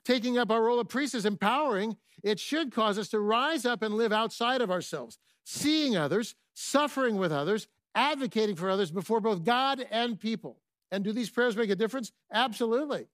Taking 0.03 0.37
up 0.37 0.51
our 0.51 0.63
role 0.63 0.79
of 0.79 0.89
priest 0.89 1.15
is 1.15 1.25
empowering. 1.25 1.95
It 2.23 2.39
should 2.39 2.71
cause 2.71 2.97
us 2.97 3.09
to 3.09 3.19
rise 3.19 3.65
up 3.65 3.83
and 3.83 3.93
live 3.93 4.11
outside 4.11 4.61
of 4.61 4.71
ourselves, 4.71 5.17
seeing 5.45 5.95
others, 5.95 6.35
suffering 6.53 7.15
with 7.17 7.31
others, 7.31 7.67
advocating 7.95 8.55
for 8.55 8.69
others 8.69 8.91
before 8.91 9.21
both 9.21 9.43
God 9.43 9.85
and 9.91 10.19
people. 10.19 10.59
And 10.91 11.03
do 11.03 11.13
these 11.13 11.29
prayers 11.29 11.55
make 11.55 11.69
a 11.69 11.75
difference? 11.75 12.11
Absolutely. 12.33 13.07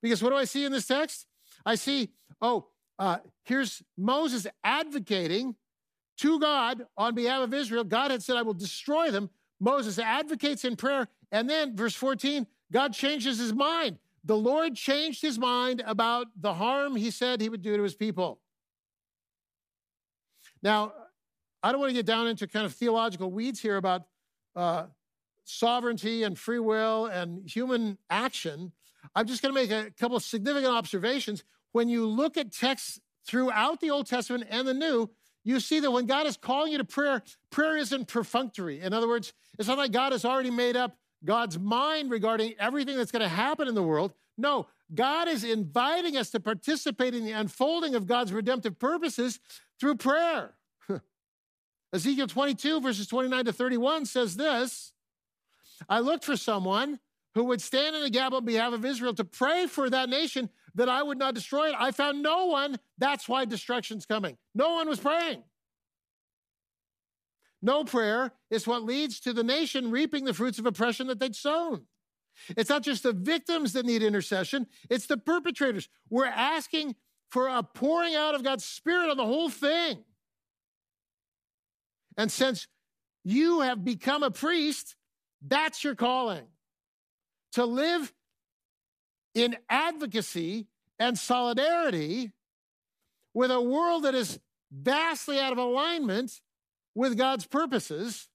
Because 0.00 0.22
what 0.22 0.30
do 0.30 0.36
I 0.36 0.44
see 0.44 0.64
in 0.64 0.72
this 0.72 0.86
text? 0.86 1.26
I 1.66 1.74
see, 1.74 2.10
oh, 2.40 2.66
uh, 2.98 3.18
here's 3.44 3.82
Moses 3.98 4.46
advocating 4.64 5.56
to 6.18 6.38
God 6.38 6.86
on 6.96 7.14
behalf 7.14 7.42
of 7.42 7.52
Israel. 7.52 7.84
God 7.84 8.10
had 8.10 8.22
said, 8.22 8.36
I 8.36 8.42
will 8.42 8.54
destroy 8.54 9.10
them. 9.10 9.30
Moses 9.60 9.98
advocates 9.98 10.64
in 10.64 10.76
prayer. 10.76 11.08
And 11.32 11.50
then, 11.50 11.74
verse 11.74 11.94
14, 11.94 12.46
God 12.70 12.92
changes 12.92 13.38
his 13.38 13.52
mind. 13.52 13.98
The 14.24 14.36
Lord 14.36 14.76
changed 14.76 15.20
his 15.20 15.38
mind 15.38 15.82
about 15.84 16.28
the 16.40 16.54
harm 16.54 16.94
he 16.94 17.10
said 17.10 17.40
he 17.40 17.48
would 17.48 17.62
do 17.62 17.76
to 17.76 17.82
his 17.82 17.96
people. 17.96 18.38
Now, 20.62 20.92
I 21.62 21.72
don't 21.72 21.80
want 21.80 21.90
to 21.90 21.94
get 21.94 22.06
down 22.06 22.28
into 22.28 22.46
kind 22.46 22.64
of 22.64 22.72
theological 22.72 23.32
weeds 23.32 23.60
here 23.60 23.76
about 23.76 24.02
uh, 24.54 24.84
sovereignty 25.44 26.22
and 26.22 26.38
free 26.38 26.60
will 26.60 27.06
and 27.06 27.48
human 27.48 27.98
action. 28.10 28.70
I'm 29.16 29.26
just 29.26 29.42
going 29.42 29.52
to 29.52 29.60
make 29.60 29.70
a 29.70 29.90
couple 29.98 30.16
of 30.16 30.22
significant 30.22 30.72
observations 30.72 31.42
when 31.72 31.88
you 31.88 32.06
look 32.06 32.36
at 32.36 32.52
texts 32.52 33.00
throughout 33.26 33.80
the 33.80 33.90
Old 33.90 34.06
Testament 34.06 34.44
and 34.48 34.68
the 34.68 34.74
New, 34.74 35.10
you 35.44 35.58
see 35.58 35.80
that 35.80 35.90
when 35.90 36.06
God 36.06 36.26
is 36.26 36.36
calling 36.36 36.72
you 36.72 36.78
to 36.78 36.84
prayer, 36.84 37.22
prayer 37.50 37.76
isn't 37.76 38.06
perfunctory. 38.06 38.80
In 38.80 38.92
other 38.92 39.08
words, 39.08 39.32
it's 39.58 39.68
not 39.68 39.78
like 39.78 39.90
God 39.90 40.12
has 40.12 40.24
already 40.24 40.50
made 40.50 40.76
up 40.76 40.96
God's 41.24 41.58
mind 41.58 42.10
regarding 42.10 42.54
everything 42.58 42.96
that's 42.96 43.12
going 43.12 43.22
to 43.22 43.28
happen 43.28 43.68
in 43.68 43.74
the 43.74 43.82
world. 43.82 44.12
No, 44.36 44.66
God 44.94 45.28
is 45.28 45.44
inviting 45.44 46.16
us 46.16 46.30
to 46.30 46.40
participate 46.40 47.14
in 47.14 47.24
the 47.24 47.32
unfolding 47.32 47.94
of 47.94 48.06
God's 48.06 48.32
redemptive 48.32 48.78
purposes 48.78 49.40
through 49.78 49.96
prayer. 49.96 50.54
Ezekiel 51.92 52.26
22, 52.26 52.80
verses 52.80 53.06
29 53.06 53.46
to 53.46 53.52
31 53.52 54.06
says 54.06 54.36
this 54.36 54.92
I 55.88 56.00
looked 56.00 56.24
for 56.24 56.36
someone 56.36 56.98
who 57.34 57.44
would 57.44 57.62
stand 57.62 57.96
in 57.96 58.02
the 58.02 58.10
gap 58.10 58.32
on 58.32 58.44
behalf 58.44 58.72
of 58.72 58.84
Israel 58.84 59.14
to 59.14 59.24
pray 59.24 59.66
for 59.66 59.88
that 59.88 60.08
nation 60.08 60.50
that 60.74 60.88
I 60.88 61.02
would 61.02 61.18
not 61.18 61.34
destroy 61.34 61.68
it. 61.68 61.74
I 61.78 61.90
found 61.90 62.22
no 62.22 62.46
one. 62.46 62.78
That's 62.98 63.28
why 63.28 63.44
destruction's 63.44 64.06
coming. 64.06 64.36
No 64.54 64.74
one 64.74 64.88
was 64.88 65.00
praying. 65.00 65.42
No 67.62 67.84
prayer 67.84 68.32
is 68.50 68.66
what 68.66 68.82
leads 68.82 69.20
to 69.20 69.32
the 69.32 69.44
nation 69.44 69.90
reaping 69.90 70.24
the 70.24 70.34
fruits 70.34 70.58
of 70.58 70.66
oppression 70.66 71.06
that 71.06 71.20
they'd 71.20 71.36
sown. 71.36 71.86
It's 72.56 72.70
not 72.70 72.82
just 72.82 73.04
the 73.04 73.12
victims 73.12 73.72
that 73.74 73.86
need 73.86 74.02
intercession, 74.02 74.66
it's 74.90 75.06
the 75.06 75.16
perpetrators. 75.16 75.88
We're 76.10 76.26
asking 76.26 76.96
for 77.30 77.48
a 77.48 77.62
pouring 77.62 78.14
out 78.14 78.34
of 78.34 78.42
God's 78.42 78.64
Spirit 78.64 79.10
on 79.10 79.16
the 79.16 79.24
whole 79.24 79.48
thing. 79.48 80.04
And 82.16 82.30
since 82.30 82.66
you 83.24 83.60
have 83.60 83.84
become 83.84 84.22
a 84.22 84.30
priest, 84.30 84.96
that's 85.46 85.84
your 85.84 85.94
calling 85.94 86.44
to 87.52 87.64
live 87.64 88.12
in 89.34 89.56
advocacy 89.68 90.66
and 90.98 91.18
solidarity 91.18 92.32
with 93.34 93.50
a 93.50 93.60
world 93.60 94.04
that 94.04 94.14
is 94.14 94.38
vastly 94.70 95.38
out 95.38 95.52
of 95.52 95.58
alignment 95.58 96.40
with 96.94 97.16
God's 97.16 97.46
purposes. 97.46 98.28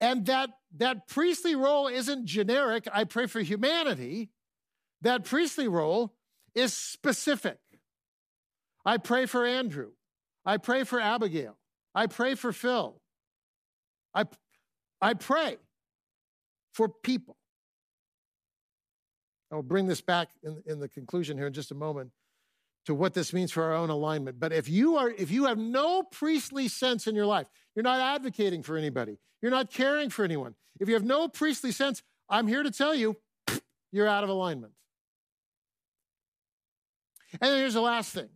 And 0.00 0.26
that, 0.26 0.50
that 0.76 1.08
priestly 1.08 1.54
role 1.54 1.88
isn't 1.88 2.26
generic, 2.26 2.86
I 2.92 3.04
pray 3.04 3.26
for 3.26 3.40
humanity. 3.40 4.30
That 5.02 5.24
priestly 5.24 5.68
role 5.68 6.14
is 6.54 6.74
specific. 6.74 7.58
I 8.84 8.98
pray 8.98 9.26
for 9.26 9.46
Andrew. 9.46 9.92
I 10.44 10.56
pray 10.56 10.84
for 10.84 11.00
Abigail. 11.00 11.56
I 11.94 12.06
pray 12.06 12.34
for 12.34 12.52
Phil. 12.52 13.00
I, 14.14 14.24
I 15.00 15.14
pray 15.14 15.56
for 16.72 16.88
people. 16.88 17.36
I'll 19.52 19.62
bring 19.62 19.86
this 19.86 20.00
back 20.00 20.28
in, 20.42 20.62
in 20.66 20.78
the 20.78 20.88
conclusion 20.88 21.36
here 21.36 21.46
in 21.46 21.52
just 21.52 21.72
a 21.72 21.74
moment 21.74 22.10
to 22.90 22.94
what 22.96 23.14
this 23.14 23.32
means 23.32 23.52
for 23.52 23.62
our 23.62 23.72
own 23.72 23.88
alignment. 23.88 24.40
But 24.40 24.52
if 24.52 24.68
you 24.68 24.96
are 24.96 25.10
if 25.10 25.30
you 25.30 25.44
have 25.44 25.58
no 25.58 26.02
priestly 26.02 26.66
sense 26.66 27.06
in 27.06 27.14
your 27.14 27.24
life, 27.24 27.46
you're 27.76 27.84
not 27.84 28.00
advocating 28.00 28.64
for 28.64 28.76
anybody, 28.76 29.16
you're 29.40 29.52
not 29.52 29.70
caring 29.70 30.10
for 30.10 30.24
anyone. 30.24 30.56
If 30.80 30.88
you 30.88 30.94
have 30.94 31.04
no 31.04 31.28
priestly 31.28 31.70
sense, 31.70 32.02
I'm 32.28 32.48
here 32.48 32.64
to 32.64 32.70
tell 32.72 32.92
you 32.92 33.16
you're 33.92 34.08
out 34.08 34.24
of 34.24 34.30
alignment. 34.30 34.72
And 37.40 37.56
here's 37.56 37.74
the 37.74 37.80
last 37.80 38.12
thing. 38.12 38.28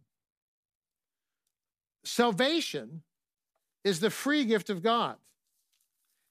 Salvation 2.05 3.03
is 3.83 3.99
the 3.99 4.11
free 4.11 4.45
gift 4.45 4.71
of 4.71 4.85
God. 4.85 5.17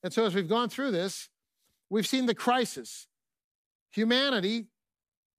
And 0.01 0.13
so 0.13 0.25
as 0.25 0.33
we've 0.33 0.47
gone 0.47 0.69
through 0.69 0.91
this, 0.91 1.27
we've 1.89 2.07
seen 2.07 2.25
the 2.25 2.35
crisis. 2.35 3.07
Humanity 3.91 4.67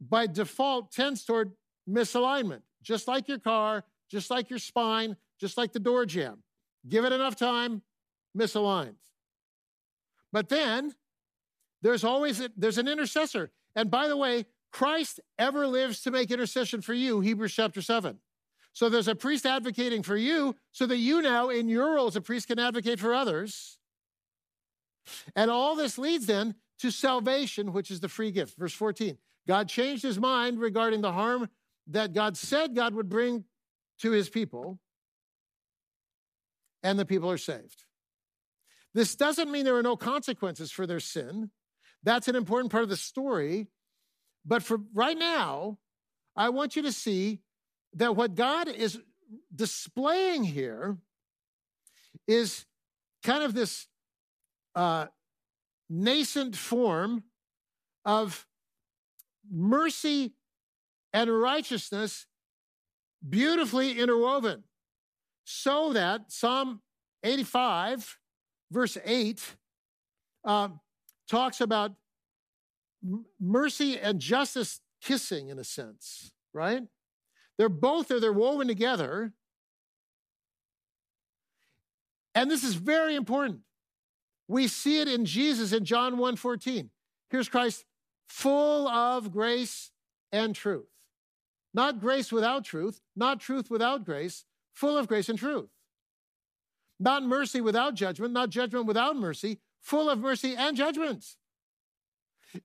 by 0.07 0.27
default 0.27 0.93
tends 0.93 1.25
toward 1.25 1.53
misalignment, 1.89 2.61
just 2.85 3.09
like 3.09 3.27
your 3.27 3.39
car, 3.41 3.85
just 4.11 4.31
like 4.31 4.51
your 4.51 4.61
spine, 4.61 5.17
just 5.41 5.59
like 5.59 5.73
the 5.73 5.81
door 5.81 6.07
jamb. 6.07 6.43
Give 6.89 7.05
it 7.05 7.13
enough 7.13 7.35
time, 7.35 7.83
misaligns. 8.39 8.97
But 10.33 10.49
then 10.49 10.95
there's 11.83 12.05
always 12.05 12.41
a, 12.41 12.51
there's 12.57 12.79
an 12.79 12.89
intercessor. 12.89 13.51
And 13.75 13.91
by 13.91 14.09
the 14.09 14.17
way, 14.17 14.47
Christ 14.73 15.21
ever 15.39 15.67
lives 15.67 16.01
to 16.03 16.11
make 16.11 16.31
intercession 16.31 16.83
for 16.83 16.95
you, 16.95 17.21
Hebrews 17.21 17.55
chapter 17.55 17.81
7. 17.81 18.19
So 18.73 18.89
there's 18.89 19.09
a 19.09 19.15
priest 19.15 19.47
advocating 19.47 20.03
for 20.03 20.17
you 20.17 20.57
so 20.73 20.87
that 20.87 20.97
you 20.97 21.23
now, 21.23 21.49
in 21.49 21.69
your 21.69 21.95
role 21.95 22.09
as 22.09 22.17
a 22.17 22.21
priest, 22.21 22.49
can 22.49 22.59
advocate 22.59 22.99
for 22.99 23.15
others. 23.15 23.79
And 25.37 25.51
all 25.51 25.77
this 25.77 25.97
leads 25.97 26.27
then 26.27 26.57
to 26.81 26.91
salvation, 26.91 27.73
which 27.73 27.91
is 27.91 28.01
the 28.01 28.09
free 28.09 28.33
gift. 28.33 28.59
Verse 28.59 28.75
14 28.75 29.17
God 29.47 29.69
changed 29.69 30.03
his 30.03 30.19
mind 30.19 30.59
regarding 30.59 31.03
the 31.03 31.13
harm 31.13 31.49
that 31.89 32.13
God 32.13 32.37
said 32.37 32.75
God 32.75 32.95
would 32.95 33.09
bring 33.09 33.45
to 34.01 34.11
his 34.11 34.29
people, 34.29 34.79
and 36.83 36.99
the 36.99 37.05
people 37.05 37.31
are 37.31 37.39
saved. 37.39 37.85
This 38.93 39.17
doesn't 39.17 39.51
mean 39.51 39.65
there 39.65 39.77
are 39.77 39.83
no 39.83 39.97
consequences 39.97 40.71
for 40.71 40.87
their 40.87 41.01
sin. 41.01 41.51
That's 42.03 42.29
an 42.29 42.37
important 42.37 42.71
part 42.71 42.85
of 42.85 42.91
the 42.91 42.97
story. 42.97 43.69
But 44.45 44.63
for 44.63 44.79
right 44.93 45.17
now, 45.17 45.79
I 46.37 46.51
want 46.51 46.77
you 46.77 46.83
to 46.83 46.93
see 46.93 47.41
that 47.95 48.15
what 48.15 48.35
God 48.35 48.69
is 48.69 49.01
displaying 49.55 50.45
here 50.45 50.99
is 52.27 52.67
kind 53.23 53.43
of 53.43 53.55
this 53.55 53.87
uh, 54.75 55.07
nascent 55.89 56.57
form 56.57 57.25
of 58.05 58.47
mercy 59.51 60.35
and 61.15 61.33
righteousness 61.33 62.27
beautifully 63.27 63.99
interwoven, 63.99 64.65
so 65.45 65.93
that 65.95 66.31
Psalm 66.31 66.83
85, 67.23 68.19
verse 68.71 68.99
8, 69.03 69.41
uh, 70.45 70.69
talks 71.31 71.61
about 71.61 71.93
mercy 73.41 73.99
and 73.99 74.19
justice 74.19 74.81
kissing 75.01 75.49
in 75.49 75.59
a 75.59 75.65
sense, 75.65 76.33
right? 76.53 76.83
They're 77.57 77.69
both 77.69 78.09
they're 78.09 78.33
woven 78.33 78.67
together. 78.67 79.33
And 82.35 82.51
this 82.51 82.65
is 82.65 82.75
very 82.75 83.15
important. 83.15 83.61
We 84.49 84.67
see 84.67 85.01
it 85.01 85.07
in 85.07 85.25
Jesus 85.25 85.73
in 85.73 85.85
John 85.85 86.19
1 86.19 86.37
14. 86.37 86.91
Here's 87.31 87.49
Christ 87.49 87.85
full 88.29 88.89
of 88.89 89.31
grace 89.31 89.93
and 90.33 90.55
truth. 90.55 90.94
Not 91.75 92.01
grace 92.01 92.31
without 92.31 92.65
truth, 92.65 93.01
not 93.17 93.41
truth 93.41 93.69
without 93.69 94.05
grace, 94.05 94.45
full 94.73 94.97
of 94.97 95.09
grace 95.09 95.29
and 95.29 95.39
truth. 95.39 95.71
Not 97.01 97.25
mercy 97.25 97.61
without 97.61 97.95
judgment, 97.95 98.33
not 98.33 98.51
judgment 98.51 98.87
without 98.87 99.17
mercy, 99.17 99.59
full 99.83 100.09
of 100.09 100.21
mercy 100.21 100.55
and 100.57 100.77
judgment. 100.77 101.25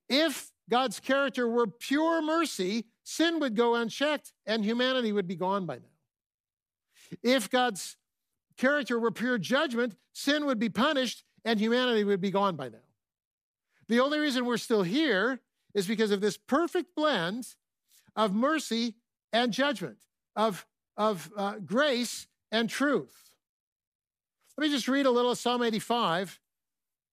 If 0.08 0.52
God's 0.70 1.00
character 1.00 1.50
were 1.50 1.66
pure 1.66 2.22
mercy, 2.22 2.86
sin 3.04 3.40
would 3.40 3.56
go 3.56 3.74
unchecked 3.74 4.32
and 4.46 4.64
humanity 4.64 5.12
would 5.12 5.28
be 5.28 5.36
gone 5.36 5.66
by 5.66 5.78
now. 5.78 7.18
If 7.24 7.50
God's 7.50 7.98
character 8.56 9.00
were 9.00 9.10
pure 9.10 9.40
judgment, 9.40 9.96
sin 10.14 10.46
would 10.46 10.60
be 10.60 10.70
punished 10.70 11.24
and 11.44 11.60
humanity 11.60 12.04
would 12.04 12.22
be 12.22 12.30
gone 12.30 12.56
by 12.56 12.70
now. 12.70 12.78
The 13.88 14.00
only 14.00 14.20
reason 14.20 14.46
we're 14.46 14.58
still 14.58 14.84
here 14.84 15.40
is 15.74 15.88
because 15.88 16.12
of 16.12 16.22
this 16.22 16.38
perfect 16.38 16.96
blend 16.96 17.56
of 18.16 18.36
mercy 18.36 18.96
and 19.32 19.52
judgment, 19.52 19.98
of, 20.36 20.66
of 20.98 21.32
uh, 21.36 21.56
grace 21.66 22.28
and 22.52 22.70
truth. 22.70 23.32
Let 24.58 24.68
me 24.68 24.74
just 24.74 24.88
read 24.88 25.06
a 25.06 25.12
little 25.12 25.32
of 25.32 25.38
Psalm 25.38 25.64
85 25.64 26.40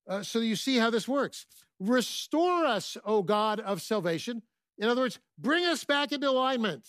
uh, 0.09 0.23
so 0.23 0.39
you 0.41 0.57
see 0.57 0.77
how 0.77 0.91
this 0.91 1.09
works. 1.09 1.47
Restore 1.79 2.65
us, 2.65 2.97
O 3.05 3.23
God 3.23 3.61
of 3.61 3.83
salvation. 3.83 4.43
In 4.79 4.89
other 4.89 5.03
words, 5.03 5.19
bring 5.39 5.65
us 5.65 5.85
back 5.85 6.13
into 6.13 6.29
alignment. 6.29 6.87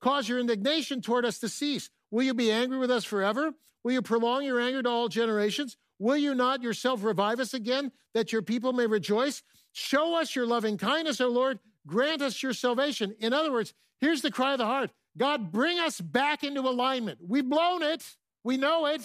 Cause 0.00 0.28
your 0.28 0.38
indignation 0.38 1.00
toward 1.00 1.24
us 1.24 1.38
to 1.38 1.48
cease. 1.48 1.90
Will 2.10 2.22
you 2.22 2.34
be 2.34 2.52
angry 2.52 2.78
with 2.78 2.90
us 2.90 3.04
forever? 3.04 3.52
Will 3.82 3.92
you 3.92 4.02
prolong 4.02 4.44
your 4.44 4.60
anger 4.60 4.82
to 4.82 4.88
all 4.88 5.08
generations? 5.08 5.76
Will 5.98 6.16
you 6.16 6.34
not 6.34 6.62
yourself 6.62 7.02
revive 7.02 7.40
us 7.40 7.54
again, 7.54 7.92
that 8.14 8.32
your 8.32 8.42
people 8.42 8.72
may 8.72 8.86
rejoice? 8.86 9.42
Show 9.72 10.14
us 10.20 10.34
your 10.34 10.46
loving 10.46 10.76
kindness, 10.76 11.20
O 11.20 11.28
Lord. 11.28 11.58
Grant 11.86 12.22
us 12.22 12.42
your 12.42 12.52
salvation. 12.52 13.14
In 13.20 13.32
other 13.32 13.52
words, 13.52 13.72
here's 14.00 14.22
the 14.22 14.30
cry 14.30 14.52
of 14.52 14.58
the 14.58 14.66
heart 14.66 14.90
God, 15.16 15.52
bring 15.52 15.78
us 15.78 16.00
back 16.00 16.44
into 16.44 16.60
alignment. 16.60 17.18
We've 17.26 17.48
blown 17.48 17.82
it, 17.82 18.04
we 18.44 18.56
know 18.56 18.86
it. 18.86 19.02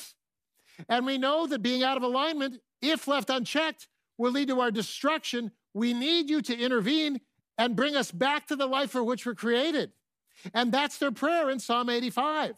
And 0.90 1.06
we 1.06 1.18
know 1.18 1.48
that 1.48 1.62
being 1.62 1.84
out 1.84 1.98
of 1.98 2.04
alignment, 2.04 2.60
if 2.82 3.08
left 3.08 3.30
unchecked, 3.30 3.88
will 4.18 4.32
lead 4.32 4.48
to 4.48 4.60
our 4.62 4.72
destruction. 4.72 5.52
We 5.74 5.94
need 5.94 6.30
you 6.30 6.42
to 6.42 6.58
intervene 6.58 7.22
and 7.58 7.76
bring 7.76 7.96
us 7.96 8.12
back 8.12 8.48
to 8.48 8.56
the 8.56 8.66
life 8.66 8.90
for 8.92 9.04
which 9.04 9.26
we're 9.26 9.36
created. 9.36 9.92
And 10.54 10.72
that's 10.72 10.98
their 10.98 11.12
prayer 11.12 11.50
in 11.50 11.60
Psalm 11.60 11.90
85. 11.90 12.56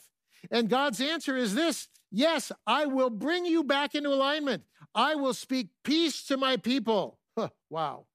And 0.52 0.70
God's 0.70 1.02
answer 1.02 1.36
is 1.36 1.56
this 1.56 1.88
Yes, 2.12 2.52
I 2.68 2.86
will 2.86 3.10
bring 3.10 3.46
you 3.46 3.64
back 3.64 3.96
into 3.96 4.10
alignment. 4.10 4.64
I 4.94 5.16
will 5.16 5.34
speak 5.34 5.70
peace 5.84 6.24
to 6.26 6.38
my 6.38 6.58
people. 6.58 7.18
Huh, 7.38 7.50
wow. 7.70 8.06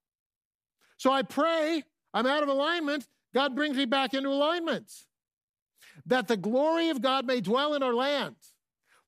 So 0.97 1.11
I 1.11 1.23
pray, 1.23 1.83
I'm 2.13 2.25
out 2.25 2.43
of 2.43 2.49
alignment. 2.49 3.07
God 3.33 3.55
brings 3.55 3.77
me 3.77 3.85
back 3.85 4.13
into 4.13 4.29
alignment. 4.29 4.91
That 6.05 6.27
the 6.27 6.37
glory 6.37 6.89
of 6.89 7.01
God 7.01 7.25
may 7.25 7.41
dwell 7.41 7.73
in 7.75 7.83
our 7.83 7.93
land. 7.93 8.35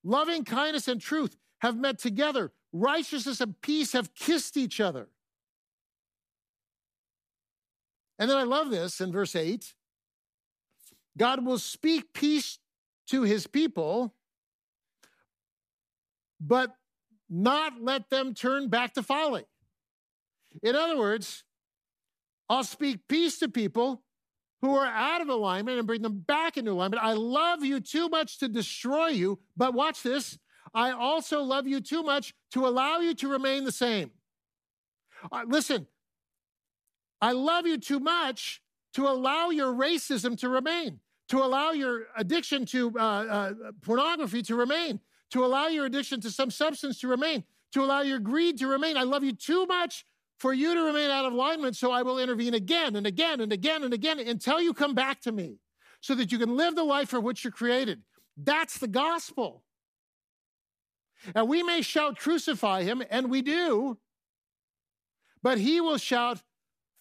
Loving 0.03 0.43
kindness 0.43 0.87
and 0.87 0.99
truth 0.99 1.35
have 1.59 1.77
met 1.77 1.99
together. 1.99 2.51
Righteousness 2.73 3.41
and 3.41 3.59
peace 3.61 3.93
have 3.93 4.13
kissed 4.13 4.57
each 4.57 4.79
other. 4.79 5.09
And 8.19 8.29
then 8.29 8.37
I 8.37 8.43
love 8.43 8.69
this 8.69 9.01
in 9.01 9.11
verse 9.11 9.35
8 9.35 9.73
God 11.17 11.45
will 11.45 11.57
speak 11.57 12.13
peace 12.13 12.59
to 13.07 13.23
his 13.23 13.47
people, 13.47 14.13
but 16.39 16.75
not 17.29 17.81
let 17.81 18.09
them 18.09 18.33
turn 18.33 18.69
back 18.69 18.93
to 18.93 19.03
folly. 19.03 19.45
In 20.63 20.75
other 20.75 20.97
words, 20.97 21.43
I'll 22.51 22.65
speak 22.65 23.07
peace 23.07 23.39
to 23.39 23.47
people 23.47 24.03
who 24.61 24.75
are 24.75 24.85
out 24.85 25.21
of 25.21 25.29
alignment 25.29 25.77
and 25.77 25.87
bring 25.87 26.01
them 26.01 26.19
back 26.19 26.57
into 26.57 26.71
alignment. 26.71 27.01
I 27.01 27.13
love 27.13 27.63
you 27.63 27.79
too 27.79 28.09
much 28.09 28.39
to 28.39 28.49
destroy 28.49 29.07
you, 29.07 29.39
but 29.55 29.73
watch 29.73 30.03
this. 30.03 30.37
I 30.73 30.91
also 30.91 31.43
love 31.43 31.65
you 31.65 31.79
too 31.79 32.03
much 32.03 32.33
to 32.51 32.67
allow 32.67 32.99
you 32.99 33.15
to 33.15 33.29
remain 33.29 33.63
the 33.63 33.71
same. 33.71 34.11
Uh, 35.31 35.43
listen, 35.47 35.87
I 37.21 37.31
love 37.31 37.67
you 37.67 37.77
too 37.77 38.01
much 38.01 38.61
to 38.95 39.07
allow 39.07 39.49
your 39.49 39.73
racism 39.73 40.37
to 40.39 40.49
remain, 40.49 40.99
to 41.29 41.37
allow 41.37 41.71
your 41.71 42.07
addiction 42.17 42.65
to 42.65 42.91
uh, 42.99 43.01
uh, 43.01 43.53
pornography 43.81 44.41
to 44.41 44.57
remain, 44.57 44.99
to 45.29 45.45
allow 45.45 45.67
your 45.67 45.85
addiction 45.85 46.19
to 46.19 46.29
some 46.29 46.51
substance 46.51 46.99
to 46.99 47.07
remain, 47.07 47.45
to 47.71 47.81
allow 47.81 48.01
your 48.01 48.19
greed 48.19 48.57
to 48.57 48.67
remain. 48.67 48.97
I 48.97 49.03
love 49.03 49.23
you 49.23 49.31
too 49.31 49.65
much 49.67 50.05
for 50.41 50.53
you 50.55 50.73
to 50.73 50.81
remain 50.81 51.11
out 51.11 51.25
of 51.25 51.33
alignment, 51.33 51.75
so 51.75 51.91
I 51.91 52.01
will 52.01 52.17
intervene 52.17 52.55
again 52.55 52.95
and 52.95 53.05
again 53.05 53.41
and 53.41 53.53
again 53.53 53.83
and 53.83 53.93
again 53.93 54.17
until 54.17 54.59
you 54.59 54.73
come 54.73 54.95
back 54.95 55.21
to 55.21 55.31
me 55.31 55.59
so 55.99 56.15
that 56.15 56.31
you 56.31 56.39
can 56.39 56.57
live 56.57 56.75
the 56.75 56.83
life 56.83 57.09
for 57.09 57.19
which 57.19 57.43
you're 57.43 57.51
created. 57.51 58.01
That's 58.35 58.79
the 58.79 58.87
gospel. 58.87 59.61
And 61.35 61.47
we 61.47 61.61
may 61.61 61.83
shout, 61.83 62.17
crucify 62.17 62.81
him, 62.81 63.03
and 63.11 63.29
we 63.29 63.43
do, 63.43 63.99
but 65.43 65.59
he 65.59 65.79
will 65.79 65.99
shout, 65.99 66.41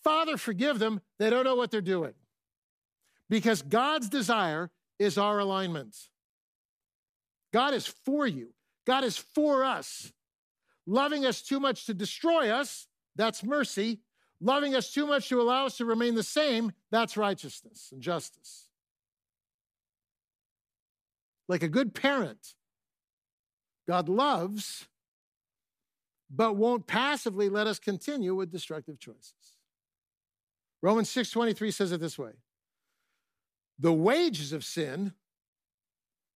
Father, 0.05 0.37
forgive 0.37 0.79
them. 0.79 1.01
They 1.19 1.31
don't 1.31 1.45
know 1.45 1.57
what 1.57 1.71
they're 1.71 1.81
doing. 1.81 2.13
Because 3.31 3.63
God's 3.63 4.11
desire 4.11 4.71
is 4.99 5.17
our 5.17 5.39
alignment. 5.39 5.97
God 7.55 7.73
is 7.73 7.87
for 7.87 8.27
you, 8.27 8.53
God 8.87 9.03
is 9.03 9.17
for 9.17 9.65
us. 9.65 10.13
Loving 10.87 11.25
us 11.25 11.41
too 11.41 11.59
much 11.59 11.87
to 11.87 11.95
destroy 11.95 12.51
us, 12.51 12.87
that's 13.17 13.43
mercy. 13.43 14.01
Loving 14.41 14.75
us 14.75 14.93
too 14.93 15.07
much 15.07 15.29
to 15.29 15.41
allow 15.41 15.67
us 15.67 15.77
to 15.77 15.85
remain 15.85 16.15
the 16.15 16.23
same, 16.23 16.73
that's 16.91 17.17
righteousness 17.17 17.91
and 17.93 18.01
justice. 18.01 18.69
Like 21.47 21.63
a 21.63 21.69
good 21.69 21.95
parent, 21.95 22.55
God 23.87 24.09
loves, 24.09 24.89
but 26.31 26.55
won't 26.55 26.87
passively 26.87 27.49
let 27.49 27.67
us 27.67 27.79
continue 27.79 28.35
with 28.35 28.51
destructive 28.51 28.99
choices. 28.99 29.59
Romans 30.81 31.11
6:23 31.11 31.71
says 31.71 31.93
it 31.93 32.01
this 32.01 32.19
way. 32.19 32.33
The 33.79 33.93
wages 33.93 34.53
of 34.53 34.65
sin, 34.65 35.15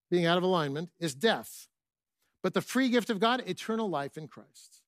being 0.09 0.25
out 0.25 0.37
of 0.37 0.43
alignment, 0.43 0.91
is 0.99 1.15
death. 1.15 1.67
But 2.43 2.53
the 2.53 2.61
free 2.61 2.89
gift 2.89 3.09
of 3.09 3.19
God, 3.19 3.41
eternal 3.47 3.89
life 3.89 4.17
in 4.17 4.27
Christ. 4.27 4.83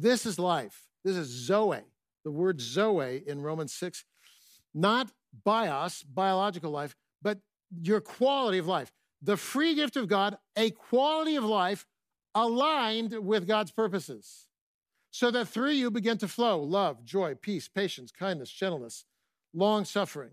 This 0.00 0.26
is 0.26 0.38
life. 0.38 0.84
This 1.04 1.16
is 1.16 1.26
Zoe. 1.26 1.80
The 2.24 2.30
word 2.30 2.60
Zoe 2.60 3.22
in 3.26 3.42
Romans 3.42 3.74
6, 3.74 4.04
not 4.72 5.10
bios, 5.44 6.02
biological 6.02 6.70
life, 6.70 6.94
but 7.20 7.38
your 7.82 8.00
quality 8.00 8.58
of 8.58 8.66
life. 8.66 8.92
The 9.22 9.36
free 9.36 9.74
gift 9.74 9.96
of 9.96 10.06
God, 10.06 10.38
a 10.56 10.70
quality 10.70 11.34
of 11.34 11.44
life 11.44 11.84
aligned 12.34 13.12
with 13.12 13.48
God's 13.48 13.72
purposes 13.72 14.46
so 15.10 15.32
that 15.32 15.48
through 15.48 15.72
you 15.72 15.90
begin 15.90 16.18
to 16.18 16.28
flow 16.28 16.62
love, 16.62 17.04
joy, 17.04 17.34
peace, 17.34 17.66
patience, 17.66 18.12
kindness, 18.12 18.50
gentleness, 18.50 19.04
long 19.52 19.84
suffering. 19.84 20.30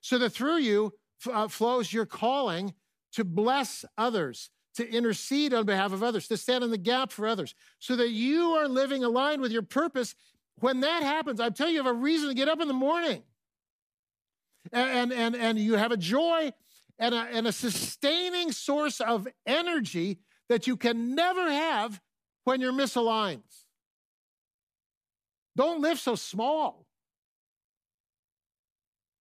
So 0.00 0.18
that 0.18 0.30
through 0.30 0.58
you 0.58 0.92
uh, 1.30 1.48
flows 1.48 1.92
your 1.92 2.06
calling 2.06 2.74
to 3.12 3.24
bless 3.24 3.84
others, 3.96 4.50
to 4.74 4.88
intercede 4.88 5.52
on 5.54 5.66
behalf 5.66 5.92
of 5.92 6.02
others, 6.02 6.28
to 6.28 6.36
stand 6.36 6.62
in 6.62 6.70
the 6.70 6.78
gap 6.78 7.10
for 7.10 7.26
others, 7.26 7.54
so 7.78 7.96
that 7.96 8.10
you 8.10 8.52
are 8.52 8.68
living 8.68 9.02
aligned 9.04 9.42
with 9.42 9.52
your 9.52 9.62
purpose. 9.62 10.14
When 10.60 10.80
that 10.80 11.02
happens, 11.02 11.40
I 11.40 11.50
tell 11.50 11.68
you, 11.68 11.74
you 11.74 11.84
have 11.84 11.94
a 11.94 11.98
reason 11.98 12.28
to 12.28 12.34
get 12.34 12.48
up 12.48 12.60
in 12.60 12.68
the 12.68 12.74
morning. 12.74 13.22
And, 14.72 15.12
and, 15.12 15.34
and 15.34 15.58
you 15.58 15.74
have 15.74 15.92
a 15.92 15.96
joy 15.96 16.52
and 16.98 17.14
a, 17.14 17.18
and 17.32 17.46
a 17.46 17.52
sustaining 17.52 18.52
source 18.52 19.00
of 19.00 19.26
energy 19.46 20.18
that 20.48 20.66
you 20.66 20.76
can 20.76 21.14
never 21.14 21.50
have 21.50 22.00
when 22.44 22.60
you're 22.60 22.72
misaligned. 22.72 23.42
Don't 25.56 25.80
live 25.80 25.98
so 25.98 26.14
small. 26.14 26.86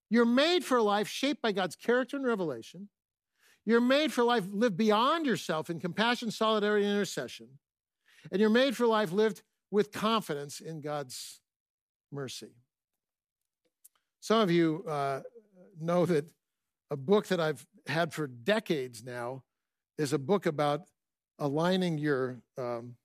You're 0.10 0.26
made 0.26 0.64
for 0.64 0.78
a 0.78 0.84
life 0.84 1.08
shaped 1.08 1.42
by 1.42 1.52
God's 1.52 1.76
character 1.76 2.16
and 2.16 2.26
revelation. 2.26 2.90
You're 3.68 3.82
made 3.82 4.14
for 4.14 4.24
life 4.24 4.46
lived 4.50 4.78
beyond 4.78 5.26
yourself 5.26 5.70
in 5.70 5.82
compassion, 5.82 6.32
solidarity, 6.32 6.86
and 6.86 6.94
intercession. 6.96 7.50
And 8.32 8.40
you're 8.40 8.50
made 8.50 8.78
for 8.78 8.88
life 8.88 9.12
lived 9.12 9.42
with 9.72 9.92
confidence 9.92 10.62
in 10.62 10.80
God's 10.80 11.42
mercy. 12.10 12.54
Some 14.22 14.40
of 14.40 14.50
you 14.50 14.86
uh, 14.88 15.20
know 15.82 16.06
that 16.06 16.32
a 16.90 16.96
book 16.96 17.28
that 17.28 17.42
I've 17.42 17.68
had 17.88 18.14
for 18.14 18.26
decades 18.26 19.04
now 19.04 19.44
is 19.98 20.14
a 20.14 20.18
book 20.18 20.46
about 20.46 20.84
aligning 21.38 21.98
your 21.98 22.40
um, 22.58 22.96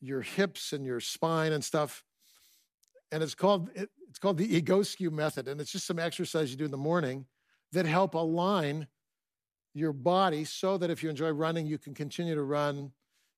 your 0.00 0.22
hips 0.22 0.72
and 0.72 0.86
your 0.86 1.00
spine 1.00 1.52
and 1.52 1.62
stuff. 1.62 2.02
And 3.12 3.22
it's 3.22 3.34
called 3.34 3.68
it's 3.74 4.18
called 4.18 4.38
the 4.38 4.58
Egoscue 4.62 5.12
method, 5.12 5.48
and 5.48 5.60
it's 5.60 5.70
just 5.70 5.86
some 5.86 5.98
exercise 5.98 6.50
you 6.50 6.56
do 6.56 6.64
in 6.64 6.70
the 6.70 6.78
morning 6.78 7.26
that 7.72 7.84
help 7.84 8.14
align 8.14 8.86
your 9.74 9.92
body 9.92 10.44
so 10.44 10.78
that 10.78 10.90
if 10.90 11.02
you 11.02 11.10
enjoy 11.10 11.30
running, 11.30 11.66
you 11.66 11.78
can 11.78 11.94
continue 11.94 12.34
to 12.34 12.42
run 12.42 12.92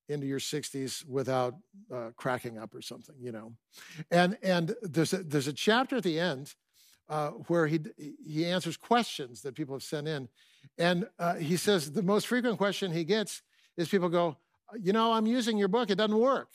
into 0.09 0.25
your 0.25 0.39
60s 0.39 1.05
without 1.05 1.55
uh, 1.93 2.11
cracking 2.15 2.57
up 2.57 2.73
or 2.73 2.81
something, 2.81 3.15
you 3.19 3.31
know. 3.31 3.53
And 4.11 4.37
and 4.41 4.75
there's 4.81 5.13
a, 5.13 5.23
there's 5.23 5.47
a 5.47 5.53
chapter 5.53 5.97
at 5.97 6.03
the 6.03 6.19
end 6.19 6.55
uh, 7.09 7.31
where 7.47 7.67
he 7.67 7.79
he 8.25 8.45
answers 8.45 8.77
questions 8.77 9.41
that 9.41 9.55
people 9.55 9.75
have 9.75 9.83
sent 9.83 10.07
in, 10.07 10.29
and 10.77 11.07
uh, 11.19 11.35
he 11.35 11.57
says 11.57 11.91
the 11.91 12.03
most 12.03 12.27
frequent 12.27 12.57
question 12.57 12.91
he 12.91 13.03
gets 13.03 13.41
is 13.75 13.89
people 13.89 14.09
go, 14.09 14.37
you 14.79 14.93
know, 14.93 15.13
I'm 15.13 15.25
using 15.25 15.57
your 15.57 15.67
book, 15.67 15.89
it 15.89 15.95
doesn't 15.95 16.17
work. 16.17 16.49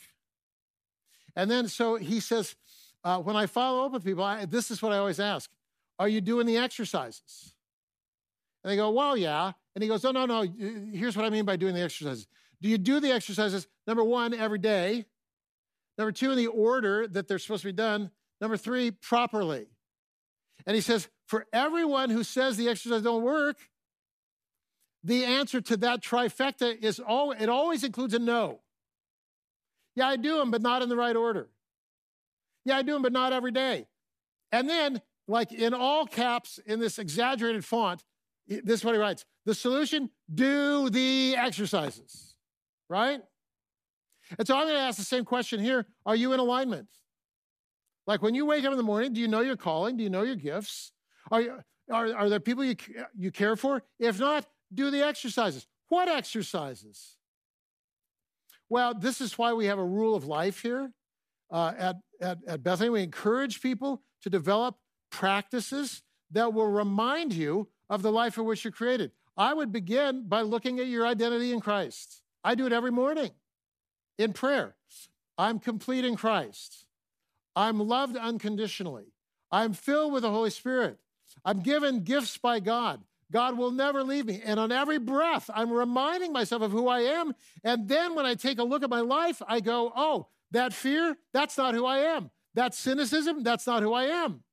And 1.36 1.50
then 1.50 1.68
so 1.68 1.96
he 1.96 2.20
says, 2.20 2.56
uh, 3.04 3.18
when 3.18 3.36
I 3.36 3.46
follow 3.46 3.86
up 3.86 3.92
with 3.92 4.04
people, 4.04 4.24
I, 4.24 4.44
this 4.44 4.70
is 4.70 4.82
what 4.82 4.92
I 4.92 4.98
always 4.98 5.20
ask 5.20 5.50
Are 5.98 6.08
you 6.08 6.20
doing 6.20 6.46
the 6.46 6.56
exercises? 6.56 7.54
And 8.62 8.70
they 8.70 8.76
go, 8.76 8.90
Well, 8.90 9.16
yeah. 9.16 9.52
And 9.74 9.82
he 9.82 9.88
goes, 9.88 10.02
No, 10.04 10.10
no, 10.12 10.26
no. 10.26 10.42
Here's 10.92 11.16
what 11.16 11.24
I 11.24 11.30
mean 11.30 11.44
by 11.44 11.56
doing 11.56 11.74
the 11.74 11.82
exercises. 11.82 12.26
Do 12.60 12.68
you 12.68 12.78
do 12.78 13.00
the 13.00 13.10
exercises, 13.10 13.66
number 13.86 14.04
one, 14.04 14.34
every 14.34 14.58
day? 14.58 15.06
Number 15.98 16.12
two, 16.12 16.30
in 16.30 16.36
the 16.36 16.46
order 16.46 17.06
that 17.08 17.28
they're 17.28 17.38
supposed 17.38 17.62
to 17.62 17.68
be 17.68 17.72
done? 17.72 18.10
Number 18.40 18.56
three, 18.56 18.90
properly. 18.90 19.66
And 20.66 20.74
he 20.74 20.80
says, 20.80 21.08
For 21.26 21.46
everyone 21.52 22.10
who 22.10 22.24
says 22.24 22.56
the 22.56 22.68
exercises 22.68 23.02
don't 23.02 23.22
work, 23.22 23.58
the 25.04 25.24
answer 25.24 25.60
to 25.60 25.76
that 25.78 26.02
trifecta 26.02 26.76
is 26.80 27.00
all, 27.00 27.32
it 27.32 27.48
always 27.48 27.82
includes 27.82 28.14
a 28.14 28.18
no. 28.18 28.60
Yeah, 29.96 30.08
I 30.08 30.16
do 30.16 30.38
them, 30.38 30.50
but 30.50 30.62
not 30.62 30.82
in 30.82 30.88
the 30.88 30.96
right 30.96 31.16
order. 31.16 31.48
Yeah, 32.64 32.78
I 32.78 32.82
do 32.82 32.92
them, 32.92 33.02
but 33.02 33.12
not 33.12 33.32
every 33.32 33.50
day. 33.50 33.86
And 34.52 34.68
then, 34.68 35.02
like 35.26 35.52
in 35.52 35.74
all 35.74 36.06
caps 36.06 36.58
in 36.64 36.78
this 36.78 36.98
exaggerated 36.98 37.64
font, 37.64 38.04
this 38.46 38.80
is 38.80 38.84
what 38.84 38.94
he 38.94 39.00
writes 39.00 39.24
The 39.44 39.54
solution 39.54 40.10
do 40.32 40.90
the 40.90 41.36
exercises, 41.36 42.34
right? 42.88 43.20
And 44.38 44.46
so 44.46 44.56
I'm 44.56 44.64
going 44.64 44.76
to 44.76 44.82
ask 44.82 44.96
the 44.98 45.04
same 45.04 45.24
question 45.24 45.60
here 45.60 45.86
Are 46.06 46.16
you 46.16 46.32
in 46.32 46.40
alignment? 46.40 46.88
Like 48.06 48.22
when 48.22 48.34
you 48.34 48.46
wake 48.46 48.64
up 48.64 48.72
in 48.72 48.76
the 48.76 48.82
morning, 48.82 49.12
do 49.12 49.20
you 49.20 49.28
know 49.28 49.40
your 49.40 49.56
calling? 49.56 49.96
Do 49.96 50.02
you 50.02 50.10
know 50.10 50.22
your 50.22 50.36
gifts? 50.36 50.92
Are, 51.30 51.40
you, 51.40 51.58
are, 51.90 52.14
are 52.14 52.28
there 52.28 52.40
people 52.40 52.64
you, 52.64 52.74
you 53.16 53.30
care 53.30 53.54
for? 53.54 53.82
If 54.00 54.18
not, 54.18 54.46
do 54.74 54.90
the 54.90 55.06
exercises. 55.06 55.66
What 55.88 56.08
exercises? 56.08 57.16
Well, 58.68 58.94
this 58.94 59.20
is 59.20 59.38
why 59.38 59.52
we 59.52 59.66
have 59.66 59.78
a 59.78 59.84
rule 59.84 60.14
of 60.14 60.24
life 60.24 60.62
here 60.62 60.90
uh, 61.50 61.72
at, 61.78 61.96
at, 62.20 62.38
at 62.48 62.62
Bethany. 62.62 62.90
We 62.90 63.02
encourage 63.02 63.60
people 63.60 64.02
to 64.22 64.30
develop 64.30 64.76
practices 65.10 66.02
that 66.30 66.54
will 66.54 66.68
remind 66.68 67.34
you 67.34 67.68
of 67.92 68.00
the 68.00 68.10
life 68.10 68.32
for 68.32 68.42
which 68.42 68.64
you're 68.64 68.72
created. 68.72 69.12
I 69.36 69.52
would 69.52 69.70
begin 69.70 70.24
by 70.26 70.40
looking 70.40 70.80
at 70.80 70.86
your 70.86 71.06
identity 71.06 71.52
in 71.52 71.60
Christ. 71.60 72.22
I 72.42 72.54
do 72.54 72.66
it 72.66 72.72
every 72.72 72.90
morning 72.90 73.32
in 74.18 74.32
prayer. 74.32 74.76
I'm 75.36 75.58
complete 75.58 76.06
in 76.06 76.16
Christ. 76.16 76.86
I'm 77.54 77.78
loved 77.78 78.16
unconditionally. 78.16 79.12
I'm 79.50 79.74
filled 79.74 80.14
with 80.14 80.22
the 80.22 80.30
Holy 80.30 80.48
Spirit. 80.48 80.98
I'm 81.44 81.60
given 81.60 82.02
gifts 82.02 82.38
by 82.38 82.60
God. 82.60 83.02
God 83.30 83.58
will 83.58 83.70
never 83.70 84.02
leave 84.02 84.24
me. 84.24 84.40
And 84.42 84.58
on 84.58 84.72
every 84.72 84.98
breath, 84.98 85.50
I'm 85.52 85.70
reminding 85.70 86.32
myself 86.32 86.62
of 86.62 86.72
who 86.72 86.88
I 86.88 87.00
am. 87.00 87.34
And 87.62 87.88
then 87.88 88.14
when 88.14 88.24
I 88.24 88.34
take 88.34 88.58
a 88.58 88.64
look 88.64 88.82
at 88.82 88.90
my 88.90 89.00
life, 89.00 89.42
I 89.46 89.60
go, 89.60 89.92
oh, 89.94 90.28
that 90.50 90.72
fear, 90.72 91.14
that's 91.34 91.58
not 91.58 91.74
who 91.74 91.84
I 91.84 91.98
am. 91.98 92.30
That 92.54 92.74
cynicism, 92.74 93.42
that's 93.42 93.66
not 93.66 93.82
who 93.82 93.92
I 93.92 94.04
am. 94.04 94.44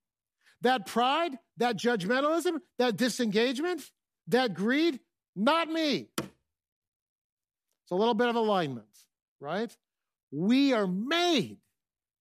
That 0.62 0.86
pride, 0.86 1.38
that 1.57 1.78
judgmentalism, 1.78 2.60
that 2.78 2.97
disengagement, 2.97 3.82
that 4.28 4.53
greed, 4.53 4.99
not 5.36 5.70
me. 5.70 6.10
It's 6.18 7.91
a 7.91 7.95
little 7.95 8.14
bit 8.14 8.28
of 8.28 8.36
alignment, 8.36 8.86
right? 9.39 9.76
We 10.32 10.74
are 10.74 10.86
made 10.88 11.57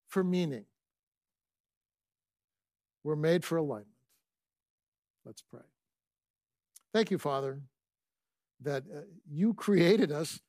for 0.07 0.23
meaning. 0.23 0.65
We're 3.03 3.15
made 3.15 3.43
for 3.43 3.57
alignment. 3.57 3.87
Let's 5.25 5.41
pray. 5.41 5.61
Thank 6.93 7.11
you, 7.11 7.17
Father, 7.17 7.61
that 8.61 8.83
uh, 8.93 9.01
you 9.29 9.53
created 9.53 10.11
us 10.11 10.39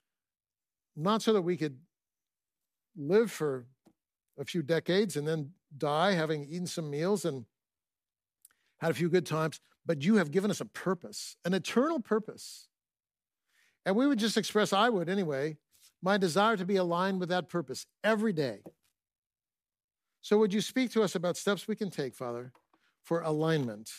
not 0.97 1.23
so 1.23 1.33
that 1.33 1.43
we 1.43 1.57
could 1.57 1.79
live 2.97 3.31
for 3.31 3.67
a 4.39 4.45
few 4.45 4.63
decades 4.63 5.17
and 5.17 5.27
then 5.27 5.51
die 5.77 6.13
having 6.13 6.45
eaten 6.45 6.67
some 6.67 6.91
meals 6.91 7.25
and 7.25 7.45
had 8.81 8.91
a 8.91 8.95
few 8.95 9.09
good 9.09 9.27
times, 9.27 9.61
but 9.85 10.03
you 10.03 10.17
have 10.17 10.31
given 10.31 10.51
us 10.51 10.61
a 10.61 10.65
purpose, 10.65 11.37
an 11.45 11.55
eternal 11.55 12.01
purpose. 12.01 12.69
And 13.85 13.97
we 13.97 14.07
would 14.07 14.19
just 14.19 14.37
express, 14.37 14.73
I 14.73 14.89
would 14.89 15.09
anyway, 15.09 15.57
my 16.03 16.17
desire 16.17 16.57
to 16.57 16.65
be 16.65 16.77
aligned 16.77 17.21
with 17.21 17.29
that 17.29 17.49
purpose 17.49 17.87
every 18.03 18.33
day. 18.33 18.61
So, 20.23 20.39
would 20.39 20.53
you 20.53 20.61
speak 20.61 20.91
to 20.93 21.03
us 21.03 21.15
about 21.15 21.37
steps 21.37 21.67
we 21.67 21.77
can 21.77 21.91
take, 21.91 22.15
Father, 22.15 22.53
for 23.03 23.23
alignment? 23.23 23.91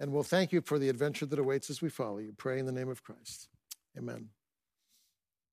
And 0.00 0.12
we'll 0.12 0.22
thank 0.22 0.50
you 0.50 0.60
for 0.60 0.78
the 0.78 0.88
adventure 0.88 1.26
that 1.26 1.38
awaits 1.38 1.70
as 1.70 1.82
we 1.82 1.88
follow 1.88 2.18
you. 2.18 2.32
Pray 2.36 2.58
in 2.58 2.66
the 2.66 2.72
name 2.72 2.88
of 2.88 3.02
Christ. 3.02 3.48
Amen. 3.96 4.30